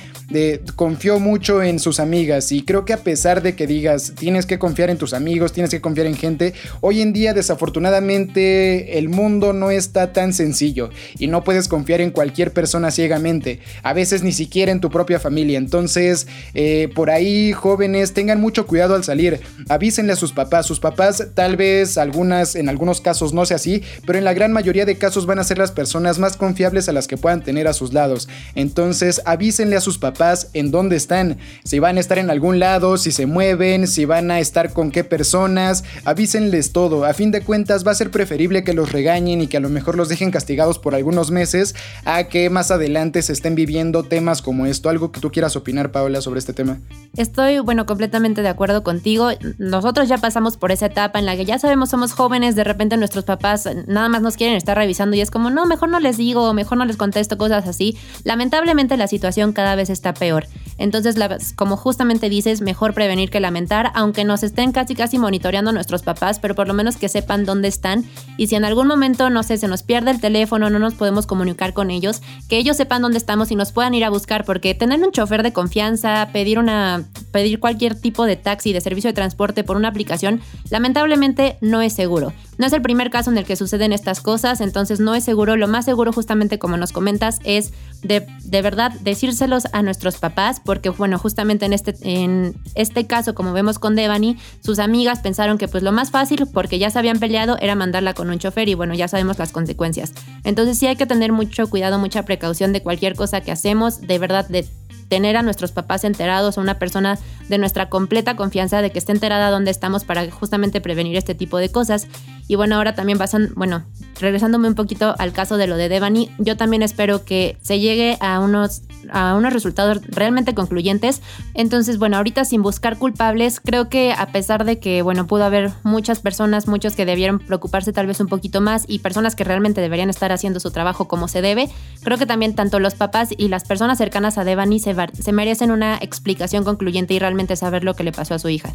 confió 0.76 1.20
mucho 1.20 1.64
en 1.64 1.80
sus 1.80 2.00
amigas 2.00 2.52
y 2.52 2.62
creo 2.62 2.86
que 2.86 2.94
a 2.94 2.98
pesar 2.98 3.42
de 3.42 3.56
que 3.56 3.66
digas 3.66 4.14
tienes 4.16 4.46
que 4.46 4.60
confiar 4.60 4.92
en 4.92 5.00
tus 5.00 5.16
amigos, 5.16 5.52
tienes 5.52 5.72
que 5.72 5.82
confiar 5.82 6.06
en 6.06 6.16
gente, 6.16 6.54
hoy 6.82 7.02
en 7.02 7.12
día 7.12 7.34
desafortunadamente 7.34 9.00
el 9.00 9.10
mundo 9.10 9.52
no 9.52 9.72
está 9.72 10.14
tan 10.14 10.32
sencillo 10.32 10.92
y 11.18 11.26
no 11.26 11.44
puedes 11.44 11.68
confiar 11.68 12.02
en 12.02 12.12
cualquier 12.12 12.52
persona 12.52 12.92
ciegamente, 12.92 13.62
a 13.82 13.94
veces 13.94 14.22
ni 14.22 14.32
siquiera 14.32 14.72
en 14.72 14.80
tu 14.80 14.92
propia 14.92 15.20
familia, 15.20 15.58
entonces 15.58 16.28
eh, 16.54 16.88
por 16.94 17.10
ahí 17.10 17.52
jóvenes 17.52 18.14
tengan 18.14 18.40
mucho 18.40 18.68
cuidado 18.68 18.94
al 18.94 19.04
salir, 19.04 19.40
avísenle 19.70 20.14
a 20.14 20.16
sus 20.16 20.34
papás, 20.34 20.68
sus 20.68 20.80
papás 20.80 21.30
tal 21.34 21.56
vez 21.56 21.95
algunas, 21.98 22.56
en 22.56 22.70
algunos 22.70 23.02
casos 23.02 23.34
no 23.34 23.46
sea 23.46 23.58
así, 23.58 23.84
pero 24.06 24.18
en 24.18 24.26
la 24.26 24.34
gran 24.34 24.52
mayoría 24.52 24.86
de 24.86 24.98
casos 24.98 25.26
van 25.26 25.40
a 25.40 25.44
ser 25.44 25.58
las 25.58 25.72
personas 25.72 26.20
más 26.20 26.38
confiables 26.38 26.90
a 26.90 26.94
las 26.94 27.08
que 27.08 27.18
puedan 27.18 27.44
tener 27.44 27.68
a 27.68 27.74
sus 27.74 27.94
lados, 27.94 28.28
entonces 28.56 29.22
avísenle 29.26 29.76
a 29.76 29.82
sus 29.82 29.98
papás 29.98 30.50
en 30.54 30.72
dónde 30.72 30.96
están, 30.96 31.38
si 31.64 31.80
van 31.80 31.98
a 31.98 32.00
estar 32.00 32.18
en 32.18 32.30
algún 32.30 32.60
lado, 32.60 32.98
si 32.98 33.12
se 33.12 33.26
mueven, 33.26 33.88
si 33.88 34.06
van 34.06 34.32
a 34.32 34.40
estar 34.40 34.74
con 34.74 34.92
qué 34.92 35.04
personas, 35.04 35.84
avísenles 36.04 36.72
todo, 36.72 37.06
a 37.06 37.14
fin 37.14 37.32
de 37.32 37.42
cuentas 37.42 37.86
va 37.86 37.92
a 37.92 37.96
ser 37.96 38.12
preferible 38.12 38.64
que 38.64 38.74
los 38.74 38.92
regañen 38.92 39.42
y 39.42 39.48
que 39.48 39.58
a 39.58 39.62
lo 39.62 39.70
mejor 39.70 39.96
los 39.96 40.10
dejen 40.10 40.32
castigados 40.32 40.80
por 40.80 40.96
algunos 40.96 41.32
meses 41.32 41.76
a 42.06 42.26
que 42.26 42.50
más 42.50 42.72
adelante 42.72 43.22
se 43.22 43.34
estén 43.34 43.56
viviendo 43.56 44.04
temas 44.04 44.42
como 44.42 44.66
esto, 44.66 44.90
algo 44.90 45.12
que 45.12 45.20
tú 45.20 45.32
quieras 45.32 45.56
opinar 45.56 45.92
Paola 45.92 46.22
sobre 46.22 46.40
este 46.40 46.54
tema. 46.54 46.80
Estoy, 47.18 47.60
bueno, 47.60 47.86
completamente 47.86 48.42
de 48.42 48.50
acuerdo 48.50 48.84
contigo. 48.84 49.30
Nosotros 49.58 50.10
ya 50.10 50.18
pasamos 50.18 50.58
por 50.58 50.72
esa 50.72 50.88
etapa 50.88 51.20
en 51.20 51.26
la 51.26 51.36
que 51.36 51.46
ya 51.46 51.60
sabemos 51.60 51.85
somos 51.86 52.14
jóvenes, 52.14 52.56
de 52.56 52.64
repente 52.64 52.98
nuestros 52.98 53.26
papás 53.26 53.68
nada 53.88 54.10
más 54.10 54.22
nos 54.22 54.38
quieren 54.38 54.56
estar 54.56 54.78
revisando 54.78 55.16
y 55.16 55.22
es 55.22 55.32
como, 55.32 55.50
no, 55.50 55.66
mejor 55.66 55.90
no 55.90 56.00
les 56.00 56.18
digo, 56.18 56.54
mejor 56.54 56.78
no 56.78 56.86
les 56.86 56.98
contesto 56.98 57.38
cosas 57.38 57.68
así. 57.68 57.98
Lamentablemente 58.24 58.98
la 58.98 59.08
situación 59.08 59.54
cada 59.54 59.76
vez 59.76 59.90
está 59.90 60.14
peor. 60.14 60.48
Entonces, 60.78 61.16
como 61.56 61.78
justamente 61.78 62.30
dices, 62.30 62.62
mejor 62.62 62.94
prevenir 62.94 63.30
que 63.30 63.40
lamentar, 63.40 63.92
aunque 63.96 64.26
nos 64.26 64.44
estén 64.44 64.72
casi 64.72 64.96
casi 64.96 65.18
monitoreando 65.18 65.72
nuestros 65.72 66.04
papás, 66.04 66.40
pero 66.40 66.56
por 66.56 66.68
lo 66.68 66.74
menos 66.74 66.98
que 66.98 67.10
sepan 67.10 67.46
dónde 67.46 67.68
están 67.68 68.04
y 68.38 68.48
si 68.48 68.56
en 68.56 68.66
algún 68.66 68.88
momento, 68.88 69.30
no 69.30 69.44
sé, 69.44 69.58
se 69.58 69.68
nos 69.68 69.84
pierde 69.84 70.12
el 70.12 70.20
teléfono, 70.20 70.70
no 70.70 70.80
nos 70.80 70.94
podemos 70.96 71.26
comunicar 71.26 71.74
con 71.74 71.92
ellos, 71.92 72.22
que 72.50 72.58
ellos 72.58 72.78
sepan 72.78 73.02
dónde 73.02 73.18
estamos 73.18 73.52
y 73.52 73.56
nos 73.56 73.72
puedan 73.72 73.94
ir 73.94 74.04
a 74.04 74.10
buscar, 74.10 74.44
porque 74.44 74.74
tener 74.76 75.02
un 75.02 75.12
chofer 75.12 75.44
de 75.44 75.54
confianza, 75.54 76.30
pedir 76.34 76.60
una 76.60 77.06
pedir 77.32 77.60
cualquier 77.60 77.96
tipo 78.00 78.26
de 78.26 78.36
taxi, 78.36 78.72
de 78.72 78.82
servicio 78.82 79.10
de 79.10 79.14
transporte 79.14 79.64
por 79.64 79.76
una 79.76 79.90
aplicación, 79.90 80.42
lamentablemente 80.70 81.58
no 81.62 81.75
es 81.82 81.94
seguro. 81.94 82.34
No 82.58 82.66
es 82.66 82.74
el 82.74 82.82
primer 82.82 83.10
caso 83.10 83.32
en 83.32 83.38
el 83.38 83.46
que 83.46 83.56
suceden 83.56 83.92
estas 83.92 84.22
cosas, 84.22 84.62
entonces 84.62 85.00
no 85.00 85.14
es 85.14 85.24
seguro. 85.24 85.58
Lo 85.58 85.68
más 85.68 85.86
seguro, 85.86 86.14
justamente 86.14 86.58
como 86.58 86.78
nos 86.78 86.92
comentas, 86.92 87.40
es 87.44 87.74
de, 88.02 88.26
de 88.44 88.62
verdad 88.62 88.94
decírselos 89.02 89.66
a 89.74 89.82
nuestros 89.82 90.18
papás, 90.18 90.62
porque 90.64 90.90
bueno, 90.90 91.18
justamente 91.18 91.66
en 91.66 91.74
este, 91.74 91.96
en 92.02 92.56
este 92.76 93.08
caso, 93.08 93.36
como 93.36 93.52
vemos 93.52 93.78
con 93.78 93.96
Devani, 93.96 94.38
sus 94.64 94.80
amigas 94.80 95.20
pensaron 95.20 95.58
que 95.58 95.68
pues 95.68 95.84
lo 95.84 95.92
más 95.92 96.12
fácil, 96.12 96.48
porque 96.54 96.80
ya 96.80 96.90
se 96.90 97.00
habían 97.00 97.20
peleado, 97.20 97.58
era 97.60 97.76
mandarla 97.76 98.14
con 98.14 98.30
un 98.30 98.40
chofer 98.40 98.70
y 98.70 98.74
bueno, 98.74 98.94
ya 98.94 99.08
sabemos 99.08 99.38
las 99.38 99.52
consecuencias. 99.52 100.14
Entonces 100.44 100.78
sí 100.78 100.88
hay 100.88 100.96
que 100.96 101.06
tener 101.06 101.32
mucho 101.32 101.68
cuidado, 101.68 102.00
mucha 102.00 102.24
precaución 102.24 102.72
de 102.74 102.82
cualquier 102.82 103.16
cosa 103.16 103.42
que 103.42 103.52
hacemos, 103.52 104.02
de 104.02 104.20
verdad, 104.20 104.48
de 104.48 104.66
tener 105.08 105.38
a 105.38 105.42
nuestros 105.42 105.72
papás 105.72 106.04
enterados, 106.04 106.58
a 106.58 106.62
una 106.62 106.80
persona 106.80 107.18
de 107.50 107.58
nuestra 107.58 107.90
completa 107.90 108.36
confianza 108.36 108.82
de 108.82 108.92
que 108.92 109.00
esté 109.00 109.12
enterada 109.12 109.50
dónde 109.50 109.72
estamos 109.72 110.04
para 110.04 110.30
justamente 110.32 110.82
prevenir 110.82 111.16
este 111.18 111.36
tipo 111.36 111.58
de 111.58 111.70
cosas. 111.70 112.08
Y 112.48 112.56
bueno, 112.56 112.76
ahora 112.76 112.96
también 112.96 113.18
pasan, 113.18 113.52
bueno, 113.56 113.84
regresándome 114.20 114.68
un 114.68 114.76
poquito 114.76 115.16
al 115.18 115.34
caso 115.34 115.58
de 115.58 115.68
lo 115.68 115.78
de 115.78 115.90
Devani, 115.90 116.32
yo 116.38 116.58
también 116.58 116.82
espero 116.82 117.26
que 117.26 117.58
se 117.62 117.80
llegue 117.80 118.18
a 118.20 118.40
unos, 118.40 118.84
a 119.12 119.36
unos 119.36 119.54
resultados 119.54 120.02
realmente 120.08 120.54
concluyentes. 120.54 121.22
Entonces, 121.54 121.98
bueno, 121.98 122.18
ahorita 122.18 122.46
sin 122.46 122.62
buscar 122.62 122.98
culpables, 122.98 123.60
creo 123.60 123.90
que 123.90 124.14
a 124.14 124.28
pesar 124.28 124.66
de 124.66 124.80
que, 124.80 125.02
bueno, 125.02 125.28
pudo 125.28 125.44
haber 125.44 125.72
muchas 125.84 126.20
personas, 126.20 126.68
muchos 126.68 126.96
que 126.96 127.06
debieron 127.06 127.40
preocuparse 127.40 127.94
tal 127.94 128.08
vez 128.08 128.20
un 128.20 128.28
poquito 128.28 128.62
más 128.62 128.86
y 128.88 129.00
personas 129.00 129.36
que 129.36 129.44
realmente 129.44 129.82
deberían 129.82 130.10
estar 130.10 130.32
haciendo 130.32 130.60
su 130.60 130.72
trabajo 130.72 131.08
como 131.08 131.28
se 131.28 131.42
debe, 131.42 131.70
creo 132.04 132.18
que 132.18 132.26
también 132.26 132.56
tanto 132.56 132.80
los 132.80 132.96
papás 132.96 133.30
y 133.38 133.48
las 133.48 133.64
personas 133.64 133.98
cercanas 133.98 134.38
a 134.38 134.44
Devani 134.44 134.80
se, 134.80 134.96
se 135.14 135.32
merecen 135.32 135.72
una 135.72 135.98
explicación 135.98 136.64
concluyente 136.64 137.14
y 137.14 137.20
realmente 137.20 137.56
saber 137.56 137.84
lo 137.84 137.94
que 137.94 138.04
le 138.04 138.12
pasó 138.12 138.36
a 138.36 138.40
su 138.40 138.50
hija. 138.50 138.74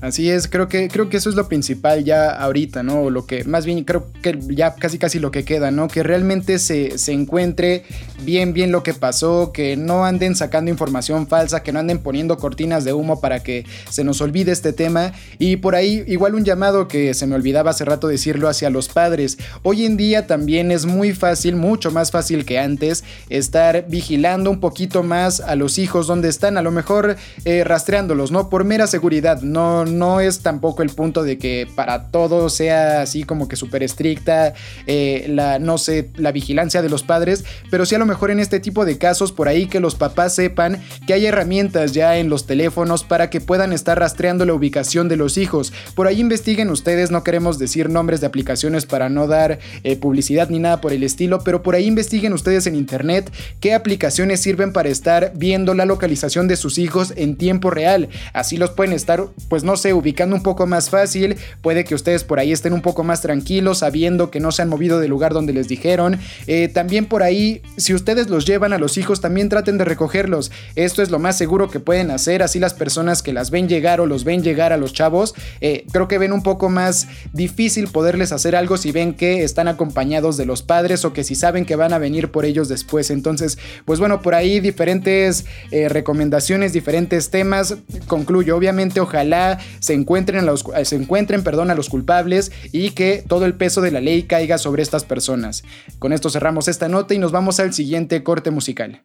Así 0.00 0.30
es, 0.30 0.48
creo 0.48 0.68
que, 0.68 0.88
creo 0.88 1.08
que 1.08 1.18
eso 1.18 1.28
es 1.28 1.36
lo 1.36 1.48
principal 1.48 2.04
ya 2.04 2.30
ahorita, 2.30 2.82
¿no? 2.82 3.10
Lo 3.10 3.26
que, 3.26 3.44
más 3.44 3.66
bien, 3.66 3.84
creo 3.84 4.10
que 4.22 4.38
ya 4.48 4.74
casi 4.80 4.98
casi 4.98 5.20
lo 5.20 5.30
que 5.30 5.44
queda, 5.44 5.70
¿no? 5.70 5.86
Que 5.86 6.02
realmente 6.02 6.58
se, 6.58 6.98
se 6.98 7.12
encuentre 7.12 7.84
bien, 8.24 8.52
bien 8.52 8.72
lo 8.72 8.82
que 8.82 8.92
pasó, 8.92 9.52
que 9.52 9.76
no 9.76 10.04
anden 10.04 10.34
sacando 10.34 10.70
información 10.70 11.28
falsa, 11.28 11.62
que 11.62 11.72
no 11.72 11.78
anden 11.78 12.00
poniendo 12.00 12.36
cortinas 12.38 12.84
de 12.84 12.92
humo 12.92 13.20
para 13.20 13.44
que 13.44 13.64
se 13.88 14.02
nos 14.02 14.20
olvide 14.20 14.50
este 14.50 14.72
tema. 14.72 15.12
Y 15.38 15.56
por 15.56 15.74
ahí, 15.76 16.02
igual 16.08 16.34
un 16.34 16.44
llamado 16.44 16.88
que 16.88 17.14
se 17.14 17.26
me 17.26 17.36
olvidaba 17.36 17.70
hace 17.70 17.84
rato 17.84 18.08
decirlo 18.08 18.48
hacia 18.48 18.70
los 18.70 18.88
padres. 18.88 19.38
Hoy 19.62 19.84
en 19.84 19.96
día 19.96 20.26
también 20.26 20.72
es 20.72 20.86
muy 20.86 21.12
fácil, 21.12 21.54
mucho 21.54 21.92
más 21.92 22.10
fácil 22.10 22.44
que 22.44 22.58
antes, 22.58 23.04
estar 23.28 23.86
vigilando 23.88 24.50
un 24.50 24.58
poquito 24.58 25.04
más 25.04 25.40
a 25.40 25.54
los 25.54 25.78
hijos 25.78 26.08
donde 26.08 26.28
están, 26.28 26.56
a 26.56 26.62
lo 26.62 26.72
mejor 26.72 27.16
eh, 27.44 27.62
rastreándolos, 27.62 28.32
¿no? 28.32 28.48
Por 28.48 28.64
mera 28.64 28.88
seguridad, 28.88 29.42
no 29.42 29.60
no, 29.84 30.20
es 30.20 30.40
tampoco 30.40 30.82
el 30.82 30.90
punto 30.90 31.22
de 31.22 31.38
que 31.38 31.68
para 31.74 32.08
todo 32.08 32.48
sea 32.48 33.02
así 33.02 33.24
como 33.24 33.48
que 33.48 33.56
súper 33.56 33.82
estricta 33.82 34.54
eh, 34.86 35.26
la, 35.28 35.58
no 35.58 35.78
sé, 35.78 36.10
la 36.16 36.32
vigilancia 36.32 36.82
de 36.82 36.88
los 36.88 37.02
padres, 37.02 37.44
pero 37.70 37.86
sí 37.86 37.94
a 37.94 37.98
lo 37.98 38.06
mejor 38.06 38.30
en 38.30 38.40
este 38.40 38.60
tipo 38.60 38.84
de 38.84 38.98
casos 38.98 39.32
por 39.32 39.48
ahí 39.48 39.66
que 39.66 39.80
los 39.80 39.94
papás 39.94 40.34
sepan 40.34 40.82
que 41.06 41.14
hay 41.14 41.26
herramientas 41.26 41.92
ya 41.92 42.18
en 42.18 42.28
los 42.28 42.46
teléfonos 42.46 43.04
para 43.04 43.30
que 43.30 43.40
puedan 43.40 43.72
estar 43.72 43.98
rastreando 43.98 44.44
la 44.44 44.54
ubicación 44.54 45.08
de 45.08 45.16
los 45.16 45.38
hijos. 45.38 45.72
Por 45.94 46.06
ahí 46.06 46.20
investiguen 46.20 46.70
ustedes, 46.70 47.10
no 47.10 47.24
queremos 47.24 47.58
decir 47.58 47.88
nombres 47.88 48.20
de 48.20 48.26
aplicaciones 48.26 48.86
para 48.86 49.08
no 49.08 49.26
dar 49.26 49.58
eh, 49.84 49.96
publicidad 49.96 50.48
ni 50.50 50.58
nada 50.58 50.80
por 50.80 50.92
el 50.92 51.02
estilo, 51.02 51.40
pero 51.44 51.62
por 51.62 51.74
ahí 51.74 51.86
investiguen 51.86 52.32
ustedes 52.32 52.66
en 52.66 52.74
internet 52.74 53.30
qué 53.60 53.74
aplicaciones 53.74 54.40
sirven 54.40 54.72
para 54.72 54.88
estar 54.88 55.32
viendo 55.34 55.74
la 55.74 55.84
localización 55.84 56.48
de 56.48 56.56
sus 56.56 56.78
hijos 56.78 57.12
en 57.16 57.36
tiempo 57.36 57.70
real. 57.70 58.08
Así 58.32 58.56
los 58.56 58.70
pueden 58.70 58.92
estar, 58.92 59.24
pues 59.48 59.64
no 59.64 59.76
sé, 59.76 59.92
ubicando 59.92 60.36
un 60.36 60.42
poco 60.42 60.66
más 60.66 60.90
fácil, 60.90 61.36
puede 61.62 61.84
que 61.84 61.94
ustedes 61.94 62.24
por 62.24 62.38
ahí 62.38 62.52
estén 62.52 62.72
un 62.72 62.82
poco 62.82 63.04
más 63.04 63.22
tranquilos, 63.22 63.78
sabiendo 63.78 64.30
que 64.30 64.40
no 64.40 64.52
se 64.52 64.59
se 64.60 64.62
han 64.62 64.68
movido 64.68 65.00
del 65.00 65.08
lugar 65.08 65.32
donde 65.32 65.54
les 65.54 65.68
dijeron. 65.68 66.18
Eh, 66.46 66.68
también 66.68 67.06
por 67.06 67.22
ahí, 67.22 67.62
si 67.78 67.94
ustedes 67.94 68.28
los 68.28 68.44
llevan 68.44 68.74
a 68.74 68.78
los 68.78 68.98
hijos, 68.98 69.22
también 69.22 69.48
traten 69.48 69.78
de 69.78 69.86
recogerlos. 69.86 70.52
Esto 70.76 71.00
es 71.00 71.10
lo 71.10 71.18
más 71.18 71.38
seguro 71.38 71.70
que 71.70 71.80
pueden 71.80 72.10
hacer, 72.10 72.42
así 72.42 72.58
las 72.58 72.74
personas 72.74 73.22
que 73.22 73.32
las 73.32 73.50
ven 73.50 73.70
llegar 73.70 74.02
o 74.02 74.06
los 74.06 74.24
ven 74.24 74.42
llegar 74.42 74.74
a 74.74 74.76
los 74.76 74.92
chavos, 74.92 75.34
eh, 75.62 75.86
creo 75.90 76.08
que 76.08 76.18
ven 76.18 76.34
un 76.34 76.42
poco 76.42 76.68
más 76.68 77.08
difícil 77.32 77.88
poderles 77.88 78.32
hacer 78.32 78.54
algo 78.54 78.76
si 78.76 78.92
ven 78.92 79.14
que 79.14 79.44
están 79.44 79.66
acompañados 79.66 80.36
de 80.36 80.44
los 80.44 80.62
padres 80.62 81.06
o 81.06 81.14
que 81.14 81.24
si 81.24 81.34
saben 81.34 81.64
que 81.64 81.76
van 81.76 81.94
a 81.94 81.98
venir 81.98 82.30
por 82.30 82.44
ellos 82.44 82.68
después. 82.68 83.10
Entonces, 83.10 83.56
pues 83.86 83.98
bueno, 83.98 84.20
por 84.20 84.34
ahí 84.34 84.60
diferentes 84.60 85.46
eh, 85.70 85.88
recomendaciones, 85.88 86.74
diferentes 86.74 87.30
temas. 87.30 87.76
Concluyo, 88.06 88.58
obviamente, 88.58 89.00
ojalá 89.00 89.58
se 89.78 89.94
encuentren, 89.94 90.44
se 90.84 90.96
encuentren 90.96 91.42
perdón, 91.42 91.70
a 91.70 91.74
los 91.74 91.88
culpables 91.88 92.52
y 92.72 92.90
que 92.90 93.24
todo 93.26 93.46
el 93.46 93.54
peso 93.54 93.80
de 93.80 93.90
la 93.90 94.02
ley 94.02 94.24
caiga 94.24 94.49
sobre 94.58 94.82
estas 94.82 95.04
personas. 95.04 95.64
Con 95.98 96.12
esto 96.12 96.30
cerramos 96.30 96.68
esta 96.68 96.88
nota 96.88 97.14
y 97.14 97.18
nos 97.18 97.32
vamos 97.32 97.60
al 97.60 97.72
siguiente 97.72 98.22
corte 98.22 98.50
musical. 98.50 99.02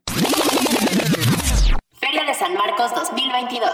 Feria 1.99 2.25
de 2.25 2.33
San 2.33 2.53
Marcos 2.53 2.91
2022. 2.95 3.69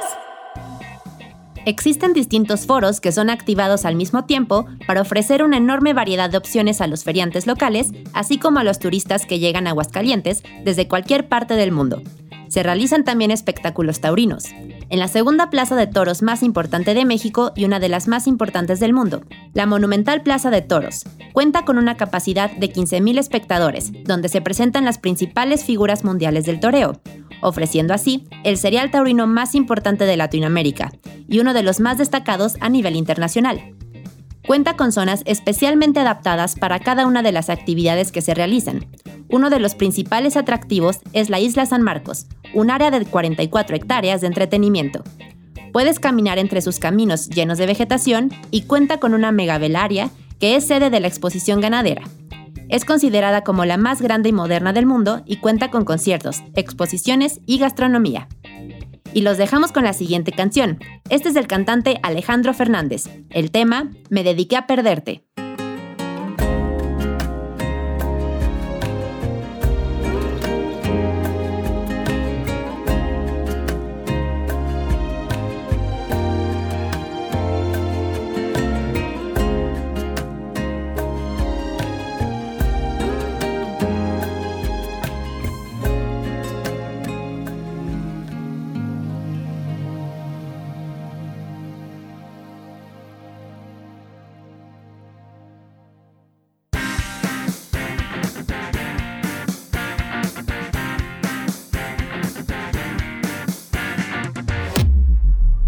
Existen 1.65 2.13
distintos 2.13 2.65
foros 2.65 2.99
que 2.99 3.11
son 3.11 3.29
activados 3.29 3.85
al 3.85 3.95
mismo 3.95 4.25
tiempo 4.25 4.65
para 4.87 5.01
ofrecer 5.01 5.43
una 5.43 5.57
enorme 5.57 5.93
variedad 5.93 6.29
de 6.29 6.37
opciones 6.37 6.81
a 6.81 6.87
los 6.87 7.03
feriantes 7.03 7.45
locales, 7.45 7.91
así 8.13 8.39
como 8.39 8.59
a 8.59 8.63
los 8.63 8.79
turistas 8.79 9.27
que 9.27 9.37
llegan 9.37 9.67
a 9.67 9.71
Aguascalientes 9.71 10.43
desde 10.63 10.87
cualquier 10.87 11.27
parte 11.27 11.53
del 11.53 11.71
mundo. 11.71 12.01
Se 12.47 12.63
realizan 12.63 13.03
también 13.03 13.29
espectáculos 13.29 14.01
taurinos, 14.01 14.45
en 14.91 14.99
la 14.99 15.07
segunda 15.07 15.49
plaza 15.49 15.77
de 15.77 15.87
toros 15.87 16.21
más 16.21 16.43
importante 16.43 16.93
de 16.93 17.05
México 17.05 17.53
y 17.55 17.63
una 17.63 17.79
de 17.79 17.87
las 17.87 18.09
más 18.09 18.27
importantes 18.27 18.81
del 18.81 18.93
mundo, 18.93 19.23
la 19.53 19.65
monumental 19.65 20.21
Plaza 20.21 20.51
de 20.51 20.61
Toros. 20.61 21.05
Cuenta 21.31 21.63
con 21.63 21.77
una 21.77 21.95
capacidad 21.95 22.51
de 22.51 22.71
15.000 22.71 23.17
espectadores, 23.17 23.93
donde 24.03 24.27
se 24.27 24.41
presentan 24.41 24.83
las 24.83 24.97
principales 24.97 25.63
figuras 25.63 26.03
mundiales 26.03 26.45
del 26.45 26.59
toreo, 26.59 26.99
ofreciendo 27.41 27.93
así 27.93 28.27
el 28.43 28.57
cereal 28.57 28.91
taurino 28.91 29.27
más 29.27 29.55
importante 29.55 30.03
de 30.03 30.17
Latinoamérica 30.17 30.91
y 31.25 31.39
uno 31.39 31.53
de 31.53 31.63
los 31.63 31.79
más 31.79 31.97
destacados 31.97 32.57
a 32.59 32.67
nivel 32.67 32.97
internacional. 32.97 33.73
Cuenta 34.45 34.75
con 34.75 34.91
zonas 34.91 35.21
especialmente 35.25 36.01
adaptadas 36.01 36.55
para 36.55 36.79
cada 36.79 37.07
una 37.07 37.21
de 37.21 37.31
las 37.31 37.49
actividades 37.49 38.11
que 38.11 38.21
se 38.21 38.33
realizan. 38.33 38.87
Uno 39.29 39.49
de 39.49 39.59
los 39.59 39.73
principales 39.73 40.35
atractivos 40.35 40.99
es 41.13 41.29
la 41.29 41.39
Isla 41.39 41.65
San 41.65 41.81
Marcos, 41.81 42.27
un 42.53 42.71
área 42.71 42.91
de 42.91 43.05
44 43.05 43.75
hectáreas 43.75 44.21
de 44.21 44.27
entretenimiento. 44.27 45.03
Puedes 45.71 45.99
caminar 45.99 46.37
entre 46.37 46.61
sus 46.61 46.79
caminos 46.79 47.29
llenos 47.29 47.57
de 47.57 47.65
vegetación 47.65 48.29
y 48.51 48.63
cuenta 48.63 48.97
con 48.99 49.13
una 49.13 49.31
megavelaria 49.31 50.09
que 50.39 50.55
es 50.55 50.67
sede 50.67 50.89
de 50.89 50.99
la 50.99 51.07
exposición 51.07 51.61
ganadera. 51.61 52.03
Es 52.67 52.85
considerada 52.85 53.43
como 53.43 53.65
la 53.65 53.77
más 53.77 54.01
grande 54.01 54.29
y 54.29 54.33
moderna 54.33 54.73
del 54.73 54.85
mundo 54.85 55.21
y 55.25 55.37
cuenta 55.37 55.69
con 55.69 55.85
conciertos, 55.85 56.41
exposiciones 56.55 57.41
y 57.45 57.57
gastronomía. 57.57 58.27
Y 59.13 59.21
los 59.21 59.37
dejamos 59.37 59.71
con 59.71 59.83
la 59.83 59.93
siguiente 59.93 60.31
canción. 60.31 60.79
Este 61.09 61.27
es 61.27 61.33
del 61.33 61.47
cantante 61.47 61.99
Alejandro 62.01 62.53
Fernández. 62.53 63.09
El 63.29 63.51
tema, 63.51 63.91
Me 64.09 64.23
dediqué 64.23 64.55
a 64.55 64.67
perderte. 64.67 65.25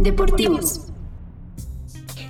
Deportivos. 0.04 0.83